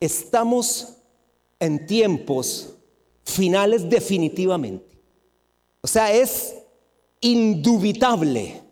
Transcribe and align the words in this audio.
estamos 0.00 0.96
en 1.60 1.86
tiempos 1.86 2.74
finales 3.24 3.88
definitivamente. 3.88 4.98
O 5.80 5.86
sea, 5.86 6.12
es 6.12 6.54
indubitable 7.20 8.62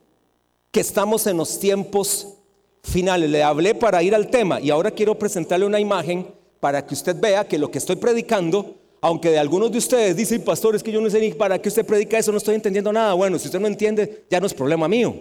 que 0.71 0.81
estamos 0.81 1.27
en 1.27 1.37
los 1.37 1.59
tiempos 1.59 2.35
finales. 2.83 3.31
Le 3.31 3.43
hablé 3.43 3.75
para 3.75 4.03
ir 4.03 4.15
al 4.15 4.29
tema 4.29 4.61
y 4.61 4.71
ahora 4.71 4.91
quiero 4.91 5.19
presentarle 5.19 5.67
una 5.67 5.81
imagen 5.81 6.27
para 6.61 6.85
que 6.85 6.95
usted 6.95 7.17
vea 7.21 7.47
que 7.47 7.59
lo 7.59 7.71
que 7.71 7.79
estoy 7.79 7.97
predicando, 7.97 8.77
aunque 9.01 9.31
de 9.31 9.39
algunos 9.39 9.71
de 9.71 9.79
ustedes 9.79 10.17
dicen, 10.17 10.43
pastor, 10.43 10.75
es 10.75 10.83
que 10.83 10.93
yo 10.93 11.01
no 11.01 11.11
sé 11.11 11.21
ni 11.21 11.33
para 11.33 11.61
qué 11.61 11.69
usted 11.69 11.85
predica 11.85 12.19
eso, 12.19 12.33
no 12.33 12.39
estoy 12.39 12.55
entendiendo 12.55 12.93
nada. 12.93 13.15
Bueno, 13.15 13.39
si 13.39 13.47
usted 13.47 13.61
no 13.61 13.67
entiende, 13.67 14.25
ya 14.31 14.41
no 14.41 14.47
es 14.47 14.55
problema 14.55 14.89
mío. 14.89 15.15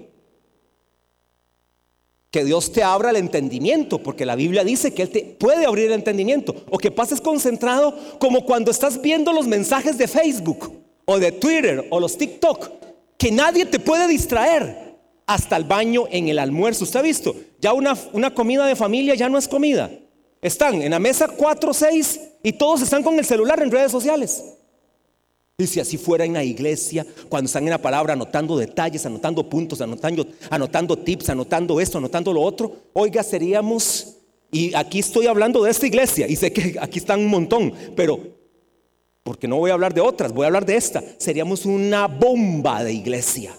Que 2.36 2.44
Dios 2.44 2.74
te 2.74 2.84
abra 2.84 3.12
el 3.12 3.16
entendimiento, 3.16 4.00
porque 4.04 4.26
la 4.26 4.36
Biblia 4.36 4.66
dice 4.66 4.94
que 4.94 5.04
Él 5.04 5.10
te 5.10 5.22
puede 5.22 5.66
abrir 5.66 5.86
el 5.86 5.94
entendimiento. 5.94 6.54
O 6.70 6.78
que 6.78 6.92
pases 6.92 7.22
concentrado 7.22 7.98
como 8.20 8.44
cuando 8.44 8.72
estás 8.72 9.02
viendo 9.02 9.32
los 9.32 9.48
mensajes 9.48 9.98
de 9.98 10.06
Facebook 10.06 10.70
o 11.06 11.18
de 11.18 11.32
Twitter 11.32 11.88
o 11.92 11.98
los 12.02 12.18
TikTok, 12.18 12.72
que 13.18 13.32
nadie 13.32 13.66
te 13.66 13.80
puede 13.80 14.10
distraer 14.10 14.98
hasta 15.26 15.56
el 15.56 15.64
baño 15.64 16.08
en 16.12 16.28
el 16.28 16.38
almuerzo. 16.38 16.84
¿Usted 16.84 17.00
ha 17.00 17.04
visto? 17.04 17.34
Ya 17.62 17.72
una, 17.72 17.98
una 18.12 18.34
comida 18.34 18.66
de 18.66 18.76
familia 18.76 19.16
ya 19.16 19.30
no 19.30 19.38
es 19.38 19.48
comida. 19.48 19.90
Están 20.42 20.82
en 20.82 20.92
la 20.92 21.00
mesa 21.00 21.30
4 21.30 21.72
o 21.72 21.74
6 21.74 22.20
y 22.44 22.52
todos 22.52 22.82
están 22.82 23.02
con 23.02 23.18
el 23.18 23.24
celular 23.24 23.64
en 23.64 23.72
redes 23.72 23.94
sociales. 23.94 24.44
Y 25.58 25.68
si 25.68 25.80
así 25.80 25.98
fuera 25.98 26.26
en 26.26 26.34
la 26.34 26.44
iglesia, 26.44 27.06
cuando 27.30 27.46
están 27.46 27.64
en 27.64 27.70
la 27.70 27.82
palabra 27.82 28.12
anotando 28.12 28.58
detalles, 28.58 29.06
anotando 29.06 29.50
puntos, 29.50 29.80
anotando, 29.80 30.28
anotando 30.50 30.98
tips, 30.98 31.30
anotando 31.30 31.80
esto, 31.80 31.98
anotando 31.98 32.34
lo 32.34 32.42
otro, 32.42 32.76
oiga, 32.92 33.24
seríamos, 33.24 34.18
y 34.52 34.76
aquí 34.76 35.00
estoy 35.00 35.28
hablando 35.28 35.64
de 35.64 35.72
esta 35.72 35.88
iglesia, 35.88 36.28
y 36.28 36.36
sé 36.36 36.52
que 36.52 36.76
aquí 36.82 37.00
están 37.00 37.22
un 37.22 37.30
montón, 37.30 37.74
pero 37.96 38.20
porque 39.24 39.48
no 39.48 39.56
voy 39.56 39.72
a 39.72 39.76
hablar 39.76 39.94
de 39.94 40.02
otras, 40.02 40.34
voy 40.34 40.44
a 40.44 40.48
hablar 40.48 40.66
de 40.66 40.76
esta, 40.76 41.02
seríamos 41.18 41.66
una 41.66 42.08
bomba 42.08 42.84
de 42.84 42.92
iglesia. 42.92 43.56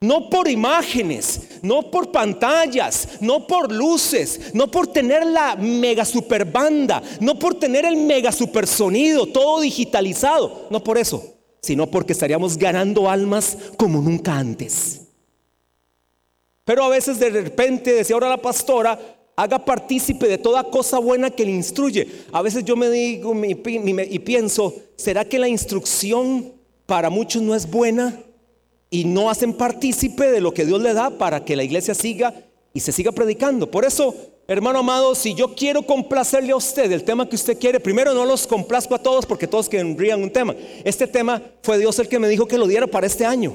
No 0.00 0.30
por 0.30 0.48
imágenes, 0.48 1.58
no 1.62 1.90
por 1.90 2.12
pantallas, 2.12 3.20
no 3.20 3.48
por 3.48 3.72
luces, 3.72 4.54
no 4.54 4.70
por 4.70 4.86
tener 4.86 5.26
la 5.26 5.56
mega 5.56 6.04
super 6.04 6.44
banda, 6.44 7.02
no 7.20 7.36
por 7.36 7.56
tener 7.56 7.84
el 7.84 7.96
mega 7.96 8.30
super 8.30 8.68
sonido, 8.68 9.26
todo 9.26 9.60
digitalizado, 9.60 10.68
no 10.70 10.84
por 10.84 10.98
eso, 10.98 11.34
sino 11.60 11.88
porque 11.88 12.12
estaríamos 12.12 12.56
ganando 12.56 13.10
almas 13.10 13.58
como 13.76 14.00
nunca 14.00 14.38
antes. 14.38 15.00
Pero 16.64 16.84
a 16.84 16.88
veces 16.88 17.18
de 17.18 17.30
repente, 17.30 17.92
decía 17.92 18.14
ahora 18.14 18.28
la 18.28 18.36
pastora, 18.36 19.00
haga 19.34 19.64
partícipe 19.64 20.28
de 20.28 20.38
toda 20.38 20.62
cosa 20.64 20.98
buena 20.98 21.30
que 21.30 21.44
le 21.44 21.52
instruye. 21.52 22.06
A 22.30 22.42
veces 22.42 22.64
yo 22.64 22.76
me 22.76 22.88
digo 22.88 23.34
y 23.44 24.18
pienso, 24.20 24.74
¿será 24.96 25.24
que 25.24 25.40
la 25.40 25.48
instrucción 25.48 26.52
para 26.86 27.10
muchos 27.10 27.42
no 27.42 27.54
es 27.54 27.68
buena? 27.68 28.20
Y 28.90 29.04
no 29.04 29.30
hacen 29.30 29.52
partícipe 29.52 30.30
de 30.30 30.40
lo 30.40 30.52
que 30.52 30.64
Dios 30.64 30.80
le 30.80 30.94
da 30.94 31.10
para 31.10 31.44
que 31.44 31.56
la 31.56 31.64
iglesia 31.64 31.94
siga 31.94 32.34
y 32.72 32.80
se 32.80 32.92
siga 32.92 33.12
predicando. 33.12 33.70
Por 33.70 33.84
eso, 33.84 34.14
hermano 34.46 34.78
amado, 34.78 35.14
si 35.14 35.34
yo 35.34 35.54
quiero 35.54 35.82
complacerle 35.82 36.52
a 36.52 36.56
usted 36.56 36.90
el 36.92 37.04
tema 37.04 37.28
que 37.28 37.36
usted 37.36 37.58
quiere, 37.58 37.80
primero 37.80 38.14
no 38.14 38.24
los 38.24 38.46
complazco 38.46 38.94
a 38.94 39.02
todos 39.02 39.26
porque 39.26 39.46
todos 39.46 39.68
querrían 39.68 40.22
un 40.22 40.30
tema. 40.30 40.54
Este 40.84 41.06
tema 41.06 41.42
fue 41.62 41.78
Dios 41.78 41.98
el 41.98 42.08
que 42.08 42.18
me 42.18 42.28
dijo 42.28 42.46
que 42.46 42.58
lo 42.58 42.66
diera 42.66 42.86
para 42.86 43.06
este 43.06 43.24
año. 43.24 43.54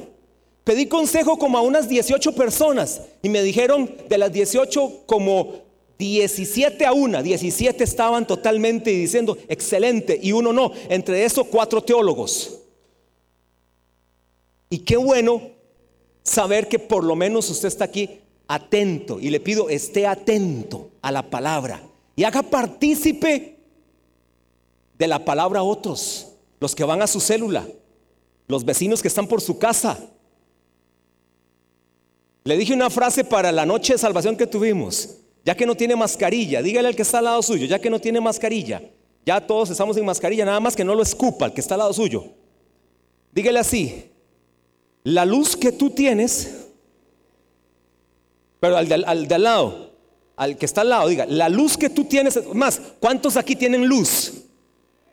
Pedí 0.63 0.85
consejo 0.85 1.37
como 1.37 1.57
a 1.57 1.61
unas 1.61 1.89
18 1.89 2.35
personas 2.35 3.01
y 3.21 3.29
me 3.29 3.41
dijeron 3.43 3.91
de 4.07 4.17
las 4.17 4.31
18 4.31 5.03
como 5.05 5.63
17 5.97 6.85
a 6.85 6.93
una, 6.93 7.21
17 7.21 7.83
estaban 7.83 8.25
totalmente 8.25 8.89
diciendo 8.89 9.37
excelente 9.49 10.17
y 10.21 10.31
uno 10.31 10.53
no. 10.53 10.71
Entre 10.89 11.25
eso 11.25 11.43
cuatro 11.45 11.81
teólogos. 11.81 12.62
Y 14.73 14.79
qué 14.79 14.97
bueno 14.97 15.51
saber 16.23 16.67
que 16.67 16.79
por 16.79 17.03
lo 17.03 17.15
menos 17.15 17.47
usted 17.47 17.67
está 17.67 17.83
aquí 17.83 18.09
atento. 18.47 19.19
Y 19.19 19.29
le 19.29 19.39
pido, 19.39 19.69
esté 19.69 20.07
atento 20.07 20.89
a 21.03 21.11
la 21.11 21.29
palabra. 21.29 21.83
Y 22.15 22.23
haga 22.23 22.41
partícipe 22.41 23.59
de 24.97 25.07
la 25.07 25.23
palabra 25.23 25.59
a 25.59 25.63
otros. 25.63 26.29
Los 26.59 26.73
que 26.73 26.83
van 26.83 27.03
a 27.03 27.05
su 27.05 27.19
célula. 27.19 27.67
Los 28.47 28.65
vecinos 28.65 29.03
que 29.03 29.09
están 29.09 29.27
por 29.27 29.41
su 29.41 29.59
casa. 29.59 29.99
Le 32.43 32.57
dije 32.57 32.73
una 32.73 32.89
frase 32.89 33.23
para 33.23 33.51
la 33.51 33.67
noche 33.67 33.93
de 33.93 33.99
salvación 33.99 34.35
que 34.35 34.47
tuvimos. 34.47 35.17
Ya 35.45 35.53
que 35.53 35.67
no 35.67 35.75
tiene 35.75 35.95
mascarilla, 35.95 36.63
dígale 36.63 36.87
al 36.87 36.95
que 36.95 37.03
está 37.03 37.19
al 37.19 37.25
lado 37.25 37.43
suyo, 37.43 37.67
ya 37.67 37.77
que 37.77 37.91
no 37.91 38.01
tiene 38.01 38.19
mascarilla. 38.19 38.81
Ya 39.23 39.39
todos 39.39 39.69
estamos 39.69 39.95
sin 39.97 40.05
mascarilla, 40.05 40.45
nada 40.45 40.59
más 40.59 40.75
que 40.75 40.83
no 40.83 40.95
lo 40.95 41.03
escupa 41.03 41.45
al 41.45 41.53
que 41.53 41.61
está 41.61 41.75
al 41.75 41.81
lado 41.81 41.93
suyo. 41.93 42.25
Dígale 43.31 43.59
así, 43.59 44.12
la 45.03 45.25
luz 45.25 45.55
que 45.55 45.71
tú 45.71 45.89
tienes, 45.89 46.67
pero 48.59 48.77
al 48.77 48.87
de, 48.87 48.95
al, 48.95 49.43
lado, 49.43 49.91
al 50.35 50.57
que 50.57 50.65
está 50.65 50.81
al 50.81 50.89
lado, 50.89 51.09
diga, 51.09 51.25
la 51.25 51.49
luz 51.49 51.77
que 51.77 51.89
tú 51.89 52.05
tienes, 52.05 52.39
más, 52.53 52.81
¿cuántos 52.99 53.35
aquí 53.35 53.55
tienen 53.55 53.85
luz? 53.87 54.33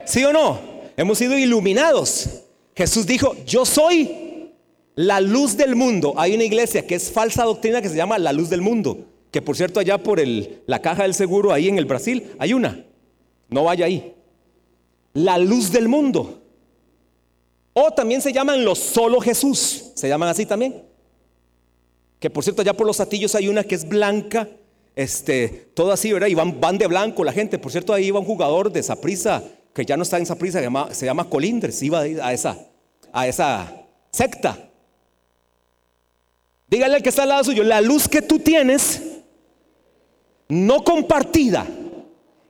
¿Sí 0.05 0.25
o 0.25 0.33
no? 0.33 0.59
Hemos 0.97 1.19
sido 1.19 1.37
iluminados. 1.37 2.29
Jesús 2.75 3.07
dijo, 3.07 3.35
yo 3.45 3.65
soy 3.65 4.53
la 4.95 5.21
luz 5.21 5.57
del 5.57 5.77
mundo. 5.77 6.15
Hay 6.17 6.35
una 6.35 6.45
iglesia 6.45 6.87
que 6.87 6.95
es 6.95 7.11
falsa 7.11 7.45
doctrina 7.45 7.83
que 7.83 7.89
se 7.89 7.97
llama 7.97 8.19
la 8.19 8.33
luz 8.33 8.51
del 8.51 8.63
mundo. 8.63 9.07
Que 9.31 9.43
por 9.43 9.57
cierto, 9.57 9.81
allá 9.81 9.99
por 9.99 10.21
el, 10.21 10.63
la 10.67 10.81
caja 10.81 11.03
del 11.03 11.15
seguro, 11.15 11.53
ahí 11.53 11.69
en 11.69 11.79
el 11.79 11.85
Brasil, 11.85 12.31
hay 12.39 12.53
una. 12.53 12.85
No 13.49 13.65
vaya 13.65 13.87
ahí. 13.87 14.15
La 15.13 15.39
luz 15.39 15.73
del 15.73 15.89
mundo. 15.89 16.40
O 17.73 17.91
también 17.93 18.21
se 18.21 18.33
llaman 18.33 18.65
los 18.65 18.79
solo 18.79 19.21
Jesús. 19.21 19.93
Se 19.95 20.09
llaman 20.09 20.29
así 20.29 20.47
también. 20.47 20.83
Que 22.19 22.31
por 22.31 22.45
cierto, 22.45 22.63
allá 22.63 22.75
por 22.75 22.87
los 22.87 23.01
atillos 23.01 23.35
hay 23.35 23.49
una 23.49 23.65
que 23.65 23.75
es 23.75 23.89
blanca, 23.89 24.49
este, 24.95 25.71
todo 25.75 25.93
así, 25.93 26.13
¿verdad? 26.13 26.29
Y 26.29 26.35
van, 26.35 26.61
van 26.61 26.77
de 26.77 26.87
blanco 26.87 27.25
la 27.25 27.33
gente. 27.33 27.59
Por 27.59 27.73
cierto, 27.73 27.95
ahí 27.95 28.07
iba 28.07 28.19
un 28.19 28.27
jugador 28.27 28.71
de 28.71 28.83
Saprisa, 28.83 29.43
que 29.73 29.85
ya 29.85 29.97
no 29.97 30.03
está 30.03 30.19
en 30.19 30.27
Saprisa, 30.27 30.59
se 30.59 30.65
llama, 30.65 30.93
se 30.93 31.07
llama 31.07 31.29
Colindres, 31.31 31.83
iba 31.83 32.01
a 32.01 32.33
esa, 32.33 32.59
a 33.13 33.27
esa 33.27 33.87
secta. 34.13 34.71
Dígale 36.69 36.97
al 36.97 37.03
que 37.03 37.09
está 37.09 37.23
al 37.23 37.31
lado 37.31 37.45
suyo, 37.45 37.65
la 37.65 37.81
luz 37.81 38.07
que 38.07 38.23
tú 38.23 38.39
tienes, 38.39 39.03
no 40.49 40.85
compartida, 40.85 41.67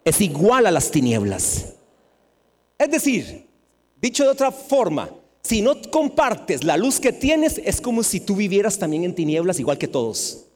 es 0.05 0.21
igual 0.21 0.67
a 0.67 0.71
las 0.71 0.91
tinieblas. 0.91 1.75
Es 2.79 2.91
decir, 2.91 3.50
Dicho 4.01 4.25
de 4.25 4.31
otra 4.31 4.51
forma, 4.51 5.11
si 5.43 5.63
no 5.63 5.81
compartes 5.91 6.65
la 6.65 6.77
luz 6.77 7.01
que 7.01 7.13
tienes, 7.13 7.61
es 7.65 7.81
como 7.81 8.03
si 8.03 8.21
tú 8.21 8.37
vivieras 8.37 8.79
también 8.79 9.05
en 9.05 9.15
tinieblas 9.15 9.59
igual 9.61 9.79
que 9.79 9.89
todos. 9.89 10.47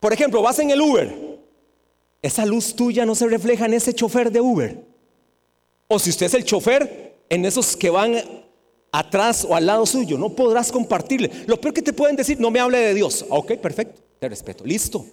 Por 0.00 0.12
ejemplo, 0.12 0.42
vas 0.42 0.58
en 0.58 0.70
el 0.70 0.80
Uber. 0.80 1.14
Esa 2.22 2.46
luz 2.46 2.74
tuya 2.74 3.04
no 3.04 3.14
se 3.14 3.26
refleja 3.26 3.66
en 3.66 3.74
ese 3.74 3.94
chofer 3.94 4.30
de 4.30 4.40
Uber. 4.40 4.82
O 5.88 5.98
si 5.98 6.10
usted 6.10 6.26
es 6.26 6.34
el 6.34 6.44
chofer, 6.44 7.18
en 7.28 7.44
esos 7.44 7.76
que 7.76 7.90
van 7.90 8.16
atrás 8.92 9.46
o 9.48 9.54
al 9.54 9.66
lado 9.66 9.84
suyo, 9.84 10.16
no 10.16 10.30
podrás 10.30 10.70
compartirle. 10.70 11.30
Lo 11.46 11.60
peor 11.60 11.74
que 11.74 11.82
te 11.82 11.92
pueden 11.92 12.16
decir, 12.16 12.40
no 12.40 12.50
me 12.50 12.60
hable 12.60 12.78
de 12.78 12.94
Dios. 12.94 13.26
Ok, 13.28 13.54
perfecto, 13.54 14.00
te 14.18 14.28
respeto, 14.28 14.64
listo. 14.64 15.04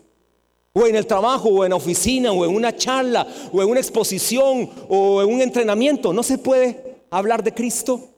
O 0.73 0.87
en 0.87 0.95
el 0.95 1.05
trabajo, 1.05 1.49
o 1.49 1.65
en 1.65 1.71
la 1.71 1.75
oficina, 1.75 2.31
o 2.31 2.45
en 2.45 2.55
una 2.55 2.73
charla, 2.75 3.27
o 3.51 3.61
en 3.61 3.69
una 3.69 3.79
exposición, 3.79 4.69
o 4.87 5.21
en 5.21 5.33
un 5.33 5.41
entrenamiento. 5.41 6.13
No 6.13 6.23
se 6.23 6.37
puede 6.37 6.90
hablar 7.11 7.43
de 7.43 7.53
Cristo? 7.53 8.09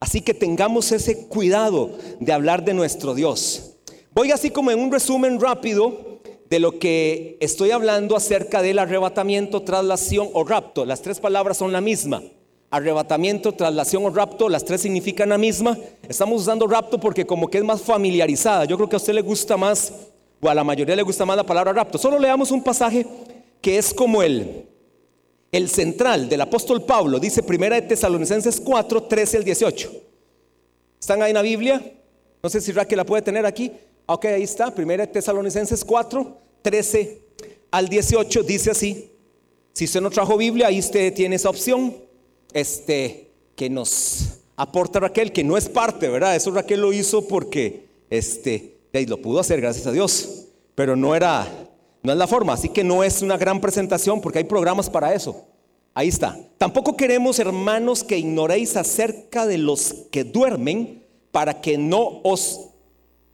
Así 0.00 0.20
que 0.20 0.34
tengamos 0.34 0.92
ese 0.92 1.26
cuidado 1.28 1.96
de 2.20 2.32
hablar 2.32 2.64
de 2.64 2.74
nuestro 2.74 3.14
Dios. 3.14 3.76
Voy 4.12 4.32
así 4.32 4.50
como 4.50 4.70
en 4.70 4.80
un 4.80 4.90
resumen 4.90 5.40
rápido 5.40 6.20
de 6.48 6.58
lo 6.58 6.78
que 6.78 7.36
estoy 7.40 7.70
hablando 7.70 8.16
acerca 8.16 8.62
del 8.62 8.78
arrebatamiento, 8.78 9.62
traslación 9.62 10.28
o 10.32 10.44
rapto. 10.44 10.84
Las 10.84 11.02
tres 11.02 11.20
palabras 11.20 11.56
son 11.56 11.72
la 11.72 11.80
misma. 11.80 12.22
Arrebatamiento, 12.70 13.52
traslación 13.52 14.04
o 14.04 14.10
rapto, 14.10 14.48
las 14.48 14.64
tres 14.64 14.82
significan 14.82 15.28
la 15.28 15.38
misma. 15.38 15.78
Estamos 16.08 16.42
usando 16.42 16.66
rapto 16.66 16.98
porque 16.98 17.26
como 17.26 17.48
que 17.48 17.58
es 17.58 17.64
más 17.64 17.80
familiarizada. 17.80 18.64
Yo 18.64 18.76
creo 18.76 18.88
que 18.88 18.96
a 18.96 18.98
usted 18.98 19.14
le 19.14 19.22
gusta 19.22 19.56
más, 19.56 19.92
o 20.40 20.48
a 20.48 20.54
la 20.54 20.64
mayoría 20.64 20.96
le 20.96 21.02
gusta 21.02 21.24
más 21.24 21.36
la 21.36 21.44
palabra 21.44 21.72
rapto. 21.72 21.98
Solo 21.98 22.18
leamos 22.18 22.50
un 22.50 22.62
pasaje 22.62 23.06
que 23.60 23.78
es 23.78 23.94
como 23.94 24.22
el, 24.22 24.66
el 25.56 25.70
central 25.70 26.28
del 26.28 26.42
apóstol 26.42 26.84
Pablo, 26.84 27.18
dice 27.18 27.42
Primera 27.42 27.76
de 27.76 27.82
Tesalonicenses 27.82 28.60
4, 28.60 29.04
13 29.04 29.38
al 29.38 29.44
18. 29.44 29.92
¿Están 31.00 31.22
ahí 31.22 31.30
en 31.30 31.34
la 31.34 31.42
Biblia? 31.42 31.80
No 32.42 32.50
sé 32.50 32.60
si 32.60 32.72
Raquel 32.72 32.98
la 32.98 33.06
puede 33.06 33.22
tener 33.22 33.46
aquí. 33.46 33.72
Ok, 34.04 34.26
ahí 34.26 34.42
está. 34.42 34.74
Primera 34.74 35.06
de 35.06 35.12
Tesalonicenses 35.12 35.82
4, 35.82 36.38
13 36.60 37.22
al 37.70 37.88
18 37.88 38.42
dice 38.42 38.70
así. 38.70 39.10
Si 39.72 39.86
usted 39.86 40.00
no 40.02 40.10
trajo 40.10 40.36
Biblia, 40.36 40.66
ahí 40.66 40.78
usted 40.78 41.14
tiene 41.14 41.36
esa 41.36 41.48
opción. 41.48 41.96
Este, 42.52 43.30
que 43.54 43.70
nos 43.70 44.40
aporta 44.56 45.00
Raquel, 45.00 45.32
que 45.32 45.42
no 45.42 45.56
es 45.56 45.68
parte, 45.68 46.08
¿verdad? 46.08 46.36
Eso 46.36 46.50
Raquel 46.50 46.80
lo 46.80 46.92
hizo 46.92 47.26
porque, 47.26 47.86
este, 48.10 48.76
lo 48.92 49.20
pudo 49.22 49.40
hacer, 49.40 49.60
gracias 49.60 49.86
a 49.86 49.92
Dios. 49.92 50.44
Pero 50.74 50.96
no 50.96 51.14
era 51.14 51.48
No 52.06 52.12
es 52.12 52.18
la 52.18 52.28
forma, 52.28 52.52
así 52.52 52.68
que 52.68 52.84
no 52.84 53.02
es 53.02 53.20
una 53.20 53.36
gran 53.36 53.60
presentación 53.60 54.20
porque 54.20 54.38
hay 54.38 54.44
programas 54.44 54.88
para 54.88 55.12
eso. 55.12 55.42
Ahí 55.92 56.06
está. 56.06 56.38
Tampoco 56.56 56.96
queremos, 56.96 57.40
hermanos, 57.40 58.04
que 58.04 58.16
ignoréis 58.16 58.76
acerca 58.76 59.44
de 59.44 59.58
los 59.58 59.92
que 60.12 60.22
duermen 60.22 61.02
para 61.32 61.60
que 61.60 61.76
no 61.76 62.20
os 62.22 62.68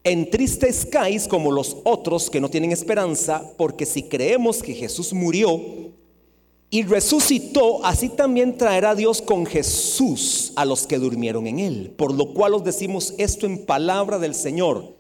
entristezcáis 0.05 1.29
como 1.29 1.53
los 1.53 1.77
otros 1.85 2.31
que 2.31 2.41
no 2.41 2.49
tienen 2.49 2.73
esperanza, 2.73 3.43
porque 3.59 3.85
si 3.85 4.05
creemos 4.05 4.63
que 4.63 4.73
Jesús 4.73 5.13
murió 5.13 5.61
y 6.71 6.85
resucitó, 6.85 7.85
así 7.85 8.09
también 8.09 8.57
traerá 8.57 8.95
Dios 8.95 9.21
con 9.21 9.45
Jesús 9.45 10.55
a 10.57 10.65
los 10.65 10.87
que 10.87 10.99
durmieron 10.99 11.47
en 11.47 11.59
él. 11.59 11.93
Por 11.95 12.15
lo 12.15 12.33
cual 12.33 12.55
os 12.55 12.65
decimos 12.65 13.13
esto 13.19 13.45
en 13.45 13.67
palabra 13.67 14.19
del 14.19 14.35
Señor, 14.35 14.97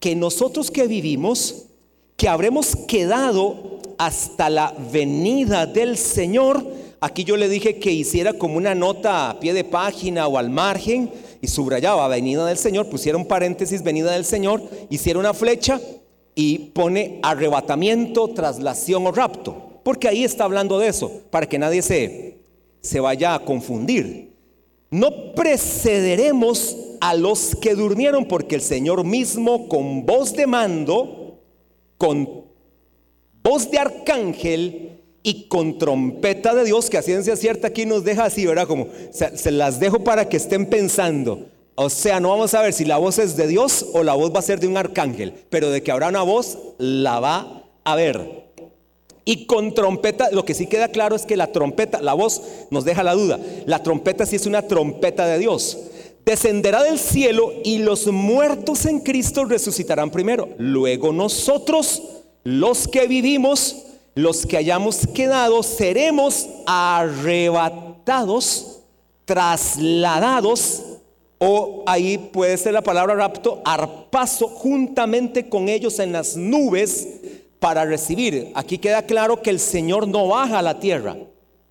que 0.00 0.14
nosotros 0.14 0.70
que 0.70 0.86
vivimos, 0.86 1.65
que 2.16 2.28
habremos 2.28 2.76
quedado 2.76 3.80
hasta 3.98 4.50
la 4.50 4.74
venida 4.92 5.66
del 5.66 5.96
Señor, 5.96 6.64
aquí 7.00 7.24
yo 7.24 7.36
le 7.36 7.48
dije 7.48 7.78
que 7.78 7.92
hiciera 7.92 8.32
como 8.32 8.56
una 8.56 8.74
nota 8.74 9.30
a 9.30 9.40
pie 9.40 9.52
de 9.52 9.64
página 9.64 10.26
o 10.26 10.38
al 10.38 10.50
margen 10.50 11.10
y 11.40 11.48
subrayaba 11.48 12.08
venida 12.08 12.46
del 12.46 12.58
Señor, 12.58 12.88
pusiera 12.88 13.18
un 13.18 13.26
paréntesis 13.26 13.82
venida 13.82 14.12
del 14.12 14.24
Señor, 14.24 14.62
hiciera 14.90 15.18
una 15.18 15.34
flecha 15.34 15.80
y 16.34 16.58
pone 16.58 17.20
arrebatamiento, 17.22 18.28
traslación 18.28 19.06
o 19.06 19.12
rapto 19.12 19.66
porque 19.86 20.08
ahí 20.08 20.24
está 20.24 20.42
hablando 20.42 20.80
de 20.80 20.88
eso, 20.88 21.12
para 21.30 21.48
que 21.48 21.60
nadie 21.60 21.80
se, 21.80 22.38
se 22.80 22.98
vaya 22.98 23.36
a 23.36 23.38
confundir. 23.38 24.32
No 24.90 25.32
precederemos 25.32 26.76
a 27.00 27.14
los 27.14 27.54
que 27.54 27.76
durmieron, 27.76 28.24
porque 28.24 28.56
el 28.56 28.62
Señor 28.62 29.04
mismo 29.04 29.68
con 29.68 30.04
voz 30.04 30.32
de 30.32 30.48
mando, 30.48 31.25
con 31.98 32.44
voz 33.42 33.70
de 33.70 33.78
arcángel 33.78 35.00
y 35.22 35.48
con 35.48 35.78
trompeta 35.78 36.54
de 36.54 36.64
Dios, 36.64 36.90
que 36.90 36.98
a 36.98 37.02
ciencia 37.02 37.36
cierta 37.36 37.68
aquí 37.68 37.86
nos 37.86 38.04
deja 38.04 38.24
así, 38.24 38.46
¿verdad? 38.46 38.66
Como 38.66 38.88
se, 39.10 39.36
se 39.36 39.50
las 39.50 39.80
dejo 39.80 40.04
para 40.04 40.28
que 40.28 40.36
estén 40.36 40.66
pensando. 40.66 41.46
O 41.74 41.90
sea, 41.90 42.20
no 42.20 42.30
vamos 42.30 42.54
a 42.54 42.62
ver 42.62 42.72
si 42.72 42.84
la 42.84 42.96
voz 42.96 43.18
es 43.18 43.36
de 43.36 43.46
Dios 43.46 43.86
o 43.92 44.02
la 44.02 44.14
voz 44.14 44.34
va 44.34 44.38
a 44.38 44.42
ser 44.42 44.60
de 44.60 44.66
un 44.66 44.76
arcángel, 44.76 45.34
pero 45.50 45.70
de 45.70 45.82
que 45.82 45.92
habrá 45.92 46.08
una 46.08 46.22
voz, 46.22 46.58
la 46.78 47.20
va 47.20 47.64
a 47.84 47.96
ver. 47.96 48.46
Y 49.28 49.46
con 49.46 49.74
trompeta, 49.74 50.30
lo 50.30 50.44
que 50.44 50.54
sí 50.54 50.68
queda 50.68 50.88
claro 50.88 51.16
es 51.16 51.26
que 51.26 51.36
la 51.36 51.50
trompeta, 51.50 52.00
la 52.00 52.14
voz 52.14 52.42
nos 52.70 52.84
deja 52.84 53.02
la 53.02 53.14
duda. 53.14 53.40
La 53.66 53.82
trompeta 53.82 54.24
sí 54.24 54.36
es 54.36 54.46
una 54.46 54.62
trompeta 54.62 55.26
de 55.26 55.38
Dios. 55.38 55.78
Descenderá 56.26 56.82
del 56.82 56.98
cielo 56.98 57.52
y 57.62 57.78
los 57.78 58.08
muertos 58.08 58.84
en 58.84 58.98
Cristo 58.98 59.44
resucitarán 59.44 60.10
primero. 60.10 60.48
Luego 60.58 61.12
nosotros, 61.12 62.02
los 62.42 62.88
que 62.88 63.06
vivimos, 63.06 63.84
los 64.16 64.44
que 64.44 64.56
hayamos 64.56 65.06
quedado, 65.14 65.62
seremos 65.62 66.48
arrebatados, 66.66 68.00
trasladados, 69.24 70.82
o 71.38 71.84
ahí 71.86 72.18
puede 72.18 72.56
ser 72.56 72.72
la 72.72 72.82
palabra 72.82 73.14
rapto, 73.14 73.62
arpaso, 73.64 74.48
juntamente 74.48 75.48
con 75.48 75.68
ellos 75.68 76.00
en 76.00 76.10
las 76.10 76.36
nubes 76.36 77.06
para 77.60 77.84
recibir. 77.84 78.50
Aquí 78.56 78.78
queda 78.78 79.02
claro 79.02 79.42
que 79.42 79.50
el 79.50 79.60
Señor 79.60 80.08
no 80.08 80.26
baja 80.26 80.58
a 80.58 80.62
la 80.62 80.80
tierra. 80.80 81.16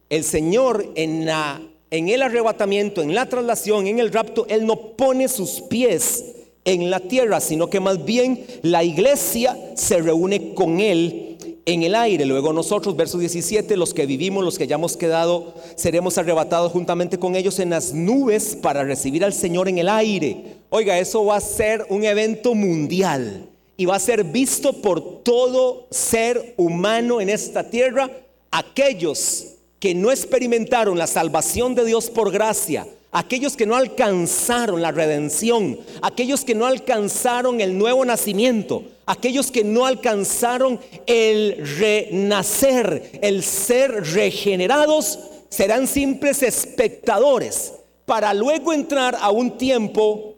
El 0.10 0.24
Señor 0.24 0.94
en, 0.96 1.25
la, 1.25 1.60
en 1.92 2.10
el 2.10 2.22
arrebatamiento, 2.22 3.02
en 3.02 3.16
la 3.16 3.28
traslación, 3.28 3.88
en 3.88 4.00
el 4.00 4.12
rapto, 4.12 4.46
Él 4.50 4.66
no 4.66 4.96
pone 4.96 5.28
sus 5.28 5.62
pies 5.62 6.26
en 6.66 6.90
la 6.90 7.00
tierra, 7.00 7.40
sino 7.40 7.70
que 7.70 7.80
más 7.80 8.04
bien 8.04 8.44
la 8.64 8.84
iglesia 8.84 9.58
se 9.76 10.00
reúne 10.00 10.54
con 10.56 10.80
Él 10.80 11.38
en 11.66 11.84
el 11.84 11.96
aire. 11.96 12.26
Luego 12.26 12.54
nosotros, 12.54 12.96
verso 12.96 13.18
17, 13.18 13.78
los 13.78 13.94
que 13.94 14.06
vivimos, 14.06 14.44
los 14.44 14.58
que 14.58 14.64
hayamos 14.64 14.98
quedado, 14.98 15.54
seremos 15.76 16.18
arrebatados 16.18 16.72
juntamente 16.72 17.20
con 17.20 17.36
ellos 17.36 17.60
en 17.60 17.70
las 17.70 17.94
nubes 17.94 18.56
para 18.56 18.84
recibir 18.84 19.24
al 19.24 19.34
Señor 19.34 19.70
en 19.70 19.78
el 19.78 19.90
aire. 19.90 20.58
Oiga, 20.70 20.98
eso 20.98 21.26
va 21.26 21.38
a 21.38 21.42
ser 21.42 21.86
un 21.90 22.04
evento 22.04 22.56
mundial 22.56 23.50
y 23.78 23.86
va 23.86 23.96
a 23.96 24.00
ser 24.00 24.24
visto 24.24 24.74
por 24.81 25.24
todo 25.24 25.88
ser 25.92 26.54
humano 26.58 27.20
en 27.20 27.30
esta 27.30 27.70
tierra, 27.70 28.10
aquellos 28.52 29.55
que 29.80 29.94
no 29.94 30.12
experimentaron 30.12 30.98
la 30.98 31.07
salvación 31.07 31.75
de 31.75 31.86
Dios 31.86 32.10
por 32.10 32.31
gracia, 32.31 32.88
aquellos 33.12 33.56
que 33.56 33.66
no 33.66 33.75
alcanzaron 33.75 34.81
la 34.81 34.92
redención, 34.92 35.80
aquellos 36.01 36.44
que 36.44 36.56
no 36.56 36.66
alcanzaron 36.66 37.62
el 37.62 37.77
nuevo 37.77 38.04
nacimiento, 38.04 38.83
aquellos 39.06 39.51
que 39.51 39.63
no 39.63 39.86
alcanzaron 39.86 40.80
el 41.06 41.57
renacer, 41.77 43.19
el 43.22 43.44
ser 43.44 43.92
regenerados, 44.13 45.19
serán 45.50 45.88
simples 45.88 46.44
espectadores 46.44 47.74
para 48.06 48.33
luego 48.33 48.74
entrar 48.74 49.18
a 49.19 49.31
un 49.31 49.57
tiempo 49.57 50.36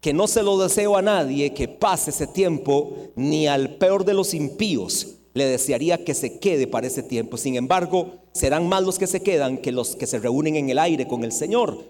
que 0.00 0.12
no 0.12 0.26
se 0.26 0.42
lo 0.42 0.58
deseo 0.58 0.96
a 0.96 1.02
nadie 1.02 1.52
que 1.52 1.68
pase 1.68 2.10
ese 2.10 2.26
tiempo, 2.26 2.96
ni 3.16 3.46
al 3.46 3.76
peor 3.76 4.04
de 4.04 4.14
los 4.14 4.32
impíos 4.32 5.19
le 5.34 5.46
desearía 5.46 6.04
que 6.04 6.14
se 6.14 6.38
quede 6.38 6.66
para 6.66 6.86
ese 6.86 7.02
tiempo. 7.02 7.36
Sin 7.36 7.56
embargo, 7.56 8.14
serán 8.32 8.68
más 8.68 8.82
los 8.82 8.98
que 8.98 9.06
se 9.06 9.22
quedan 9.22 9.58
que 9.58 9.72
los 9.72 9.96
que 9.96 10.06
se 10.06 10.18
reúnen 10.18 10.56
en 10.56 10.70
el 10.70 10.78
aire 10.78 11.06
con 11.06 11.24
el 11.24 11.32
Señor. 11.32 11.84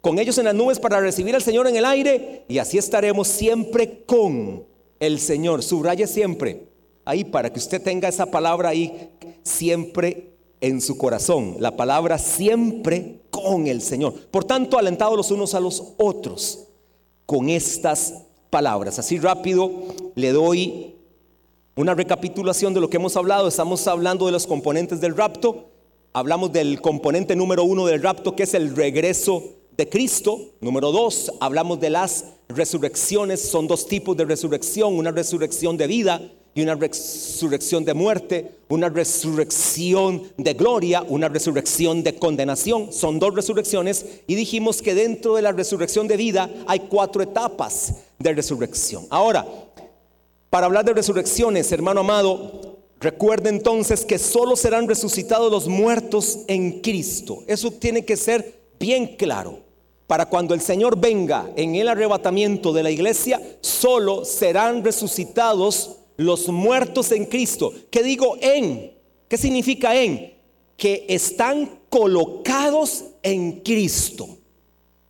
Con 0.00 0.18
ellos 0.18 0.36
en 0.38 0.44
las 0.44 0.54
nubes 0.54 0.78
para 0.78 1.00
recibir 1.00 1.34
al 1.34 1.42
Señor 1.42 1.66
en 1.66 1.76
el 1.76 1.84
aire 1.84 2.44
y 2.48 2.58
así 2.58 2.78
estaremos 2.78 3.26
siempre 3.26 4.04
con 4.04 4.64
el 5.00 5.18
Señor. 5.18 5.62
Subraye 5.62 6.06
siempre 6.06 6.68
ahí 7.04 7.24
para 7.24 7.52
que 7.52 7.58
usted 7.58 7.82
tenga 7.82 8.08
esa 8.08 8.26
palabra 8.26 8.70
ahí 8.70 9.10
siempre 9.42 10.34
en 10.60 10.80
su 10.80 10.96
corazón. 10.96 11.56
La 11.58 11.76
palabra 11.76 12.18
siempre 12.18 13.20
con 13.30 13.66
el 13.66 13.82
Señor. 13.82 14.14
Por 14.30 14.44
tanto, 14.44 14.78
alentados 14.78 15.16
los 15.16 15.30
unos 15.30 15.54
a 15.54 15.60
los 15.60 15.94
otros 15.96 16.68
con 17.26 17.48
estas 17.48 18.14
palabras. 18.50 18.98
Así 18.98 19.18
rápido 19.18 19.70
le 20.14 20.32
doy 20.32 20.93
una 21.76 21.94
recapitulación 21.94 22.72
de 22.72 22.80
lo 22.80 22.88
que 22.88 22.98
hemos 22.98 23.16
hablado. 23.16 23.48
Estamos 23.48 23.86
hablando 23.86 24.26
de 24.26 24.32
los 24.32 24.46
componentes 24.46 25.00
del 25.00 25.16
rapto. 25.16 25.70
Hablamos 26.12 26.52
del 26.52 26.80
componente 26.80 27.34
número 27.34 27.64
uno 27.64 27.86
del 27.86 28.02
rapto, 28.02 28.36
que 28.36 28.44
es 28.44 28.54
el 28.54 28.76
regreso 28.76 29.42
de 29.76 29.88
Cristo. 29.88 30.38
Número 30.60 30.92
dos, 30.92 31.32
hablamos 31.40 31.80
de 31.80 31.90
las 31.90 32.26
resurrecciones. 32.48 33.40
Son 33.40 33.66
dos 33.66 33.88
tipos 33.88 34.16
de 34.16 34.24
resurrección, 34.24 34.94
una 34.94 35.10
resurrección 35.10 35.76
de 35.76 35.88
vida 35.88 36.22
y 36.54 36.62
una 36.62 36.76
resurrección 36.76 37.84
de 37.84 37.94
muerte, 37.94 38.52
una 38.68 38.88
resurrección 38.88 40.22
de 40.36 40.54
gloria, 40.54 41.02
una 41.02 41.28
resurrección 41.28 42.04
de 42.04 42.14
condenación. 42.14 42.92
Son 42.92 43.18
dos 43.18 43.34
resurrecciones 43.34 44.06
y 44.28 44.36
dijimos 44.36 44.80
que 44.80 44.94
dentro 44.94 45.34
de 45.34 45.42
la 45.42 45.50
resurrección 45.50 46.06
de 46.06 46.16
vida 46.16 46.48
hay 46.68 46.78
cuatro 46.88 47.24
etapas 47.24 47.94
de 48.20 48.32
resurrección. 48.32 49.06
Ahora, 49.10 49.44
para 50.54 50.66
hablar 50.66 50.84
de 50.84 50.94
resurrecciones, 50.94 51.72
hermano 51.72 52.02
amado, 52.02 52.78
recuerde 53.00 53.48
entonces 53.48 54.04
que 54.04 54.20
solo 54.20 54.54
serán 54.54 54.86
resucitados 54.86 55.50
los 55.50 55.66
muertos 55.66 56.42
en 56.46 56.80
Cristo. 56.80 57.42
Eso 57.48 57.72
tiene 57.72 58.04
que 58.04 58.16
ser 58.16 58.60
bien 58.78 59.16
claro. 59.16 59.58
Para 60.06 60.26
cuando 60.26 60.54
el 60.54 60.60
Señor 60.60 60.96
venga 60.96 61.50
en 61.56 61.74
el 61.74 61.88
arrebatamiento 61.88 62.72
de 62.72 62.84
la 62.84 62.92
iglesia, 62.92 63.42
solo 63.62 64.24
serán 64.24 64.84
resucitados 64.84 65.96
los 66.18 66.48
muertos 66.48 67.10
en 67.10 67.24
Cristo. 67.24 67.72
¿Qué 67.90 68.04
digo 68.04 68.36
en? 68.40 68.92
¿Qué 69.26 69.36
significa 69.36 69.96
en? 69.96 70.34
Que 70.76 71.04
están 71.08 71.80
colocados 71.88 73.06
en 73.24 73.58
Cristo. 73.62 74.28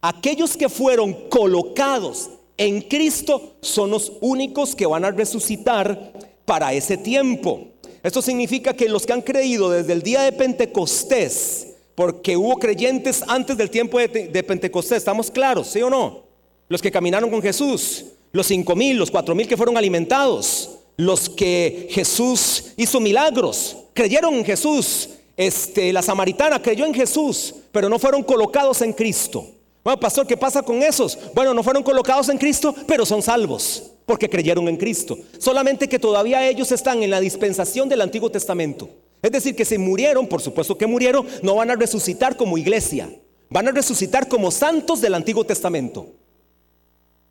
Aquellos 0.01 0.57
que 0.57 0.71
fueron 0.71 1.29
colocados 1.29 2.31
en 2.57 2.83
Cristo 2.83 3.57
son 3.61 3.91
los 3.91 4.13
únicos 4.21 4.75
que 4.77 4.87
van 4.87 5.05
a 5.05 5.11
resucitar 5.11 6.13
para 6.45 6.73
ese 6.73 6.97
tiempo. 6.97 7.69
Esto 8.03 8.23
significa 8.23 8.75
que 8.75 8.89
los 8.89 9.07
que 9.07 9.13
han 9.13 9.23
creído 9.23 9.71
desde 9.71 9.93
el 9.93 10.03
día 10.03 10.23
de 10.23 10.33
Pentecostés, 10.33 11.75
porque 11.95 12.37
hubo 12.37 12.57
creyentes 12.57 13.25
antes 13.27 13.57
del 13.57 13.71
tiempo 13.71 13.99
de, 13.99 14.43
Pentecostés, 14.43 14.99
¿estamos 14.99 15.31
claros? 15.31 15.69
¿Sí 15.69 15.81
o 15.83 15.91
no? 15.91 16.25
Los 16.69 16.83
que 16.83 16.91
caminaron 16.91 17.31
con 17.31 17.43
Jesús, 17.43 18.07
los 18.33 18.47
cinco 18.47 18.77
mil, 18.77 18.97
los 18.99 19.11
cuatro 19.11 19.35
mil 19.35 19.49
que 19.49 19.57
fueron 19.57 19.77
alimentados, 19.77 20.79
los 20.97 21.29
que 21.29 21.89
Jesús 21.91 22.73
hizo 22.77 23.01
milagros, 23.01 23.77
creyeron 23.95 24.35
en 24.35 24.45
Jesús. 24.45 25.11
Este, 25.37 25.93
la 25.93 26.03
samaritana 26.03 26.63
creyó 26.63 26.85
en 26.85 26.95
Jesús, 26.95 27.55
pero 27.73 27.89
no 27.89 27.99
fueron 27.99 28.23
colocados 28.23 28.83
en 28.83 28.93
Cristo. 28.93 29.49
Bueno, 29.85 30.01
pastor, 30.01 30.27
¿qué 30.27 30.37
pasa 30.37 30.63
con 30.63 30.83
esos? 30.83 31.17
Bueno, 31.35 31.55
no 31.55 31.63
fueron 31.63 31.83
colocados 31.83 32.29
en 32.31 32.39
Cristo, 32.39 32.75
pero 32.87 33.07
son 33.07 33.23
salvos 33.23 33.93
porque 34.07 34.29
creyeron 34.29 34.67
en 34.69 34.77
Cristo. 34.77 35.17
Solamente 35.39 35.89
que 35.89 35.99
todavía 35.99 36.47
ellos 36.49 36.73
están 36.73 37.03
en 37.03 37.11
la 37.11 37.21
dispensación 37.21 37.89
del 37.89 38.01
Antiguo 38.01 38.31
Testamento. 38.31 38.89
Es 39.23 39.31
decir, 39.31 39.55
que 39.55 39.65
si 39.65 39.79
murieron, 39.79 40.27
por 40.27 40.43
supuesto 40.43 40.77
que 40.77 40.87
murieron, 40.87 41.27
no 41.43 41.55
van 41.55 41.71
a 41.71 41.77
resucitar 41.77 42.37
como 42.37 42.59
iglesia. 42.59 43.09
Van 43.49 43.69
a 43.69 43.73
resucitar 43.73 44.27
como 44.27 44.51
santos 44.51 45.01
del 45.01 45.15
Antiguo 45.15 45.45
Testamento. 45.45 46.09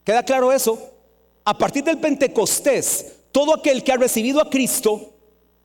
¿Queda 0.04 0.24
claro 0.24 0.52
eso? 0.52 0.80
A 1.44 1.58
partir 1.58 1.84
del 1.84 1.98
Pentecostés, 1.98 3.14
todo 3.32 3.54
aquel 3.54 3.84
que 3.84 3.92
ha 3.92 3.98
recibido 3.98 4.40
a 4.40 4.50
Cristo 4.50 5.14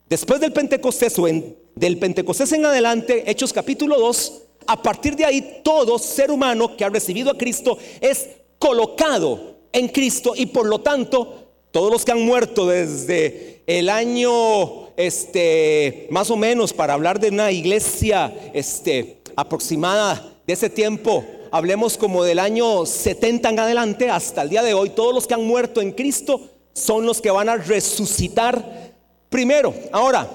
Después 0.09 0.39
del 0.39 0.51
Pentecostés 0.51 1.19
o 1.19 1.27
del 1.75 1.99
Pentecostés 1.99 2.51
en 2.53 2.65
adelante, 2.65 3.29
Hechos 3.29 3.53
capítulo 3.53 3.99
2, 3.99 4.41
a 4.69 4.81
partir 4.81 5.15
de 5.15 5.25
ahí 5.25 5.61
todo 5.63 5.97
ser 5.97 6.29
humano 6.29 6.77
que 6.77 6.85
ha 6.85 6.89
recibido 6.89 7.31
a 7.31 7.37
Cristo 7.37 7.79
es 7.99 8.29
colocado 8.59 9.57
en 9.71 9.87
Cristo 9.87 10.33
y 10.35 10.45
por 10.45 10.67
lo 10.67 10.79
tanto 10.79 11.47
todos 11.71 11.91
los 11.91 12.05
que 12.05 12.11
han 12.11 12.21
muerto 12.21 12.67
desde 12.67 13.63
el 13.65 13.89
año 13.89 14.95
este 14.95 16.05
más 16.11 16.29
o 16.29 16.37
menos 16.37 16.71
para 16.71 16.93
hablar 16.93 17.19
de 17.19 17.29
una 17.29 17.51
iglesia 17.51 18.31
este 18.53 19.23
aproximada 19.35 20.35
de 20.45 20.53
ese 20.53 20.69
tiempo, 20.69 21.25
hablemos 21.51 21.97
como 21.97 22.23
del 22.23 22.37
año 22.37 22.85
70 22.85 23.49
en 23.49 23.59
adelante 23.59 24.11
hasta 24.11 24.43
el 24.43 24.49
día 24.49 24.61
de 24.61 24.75
hoy, 24.75 24.91
todos 24.91 25.15
los 25.15 25.25
que 25.25 25.33
han 25.33 25.45
muerto 25.47 25.81
en 25.81 25.93
Cristo 25.93 26.41
son 26.73 27.07
los 27.07 27.21
que 27.21 27.31
van 27.31 27.49
a 27.49 27.57
resucitar 27.57 28.93
primero. 29.29 29.73
Ahora, 29.91 30.29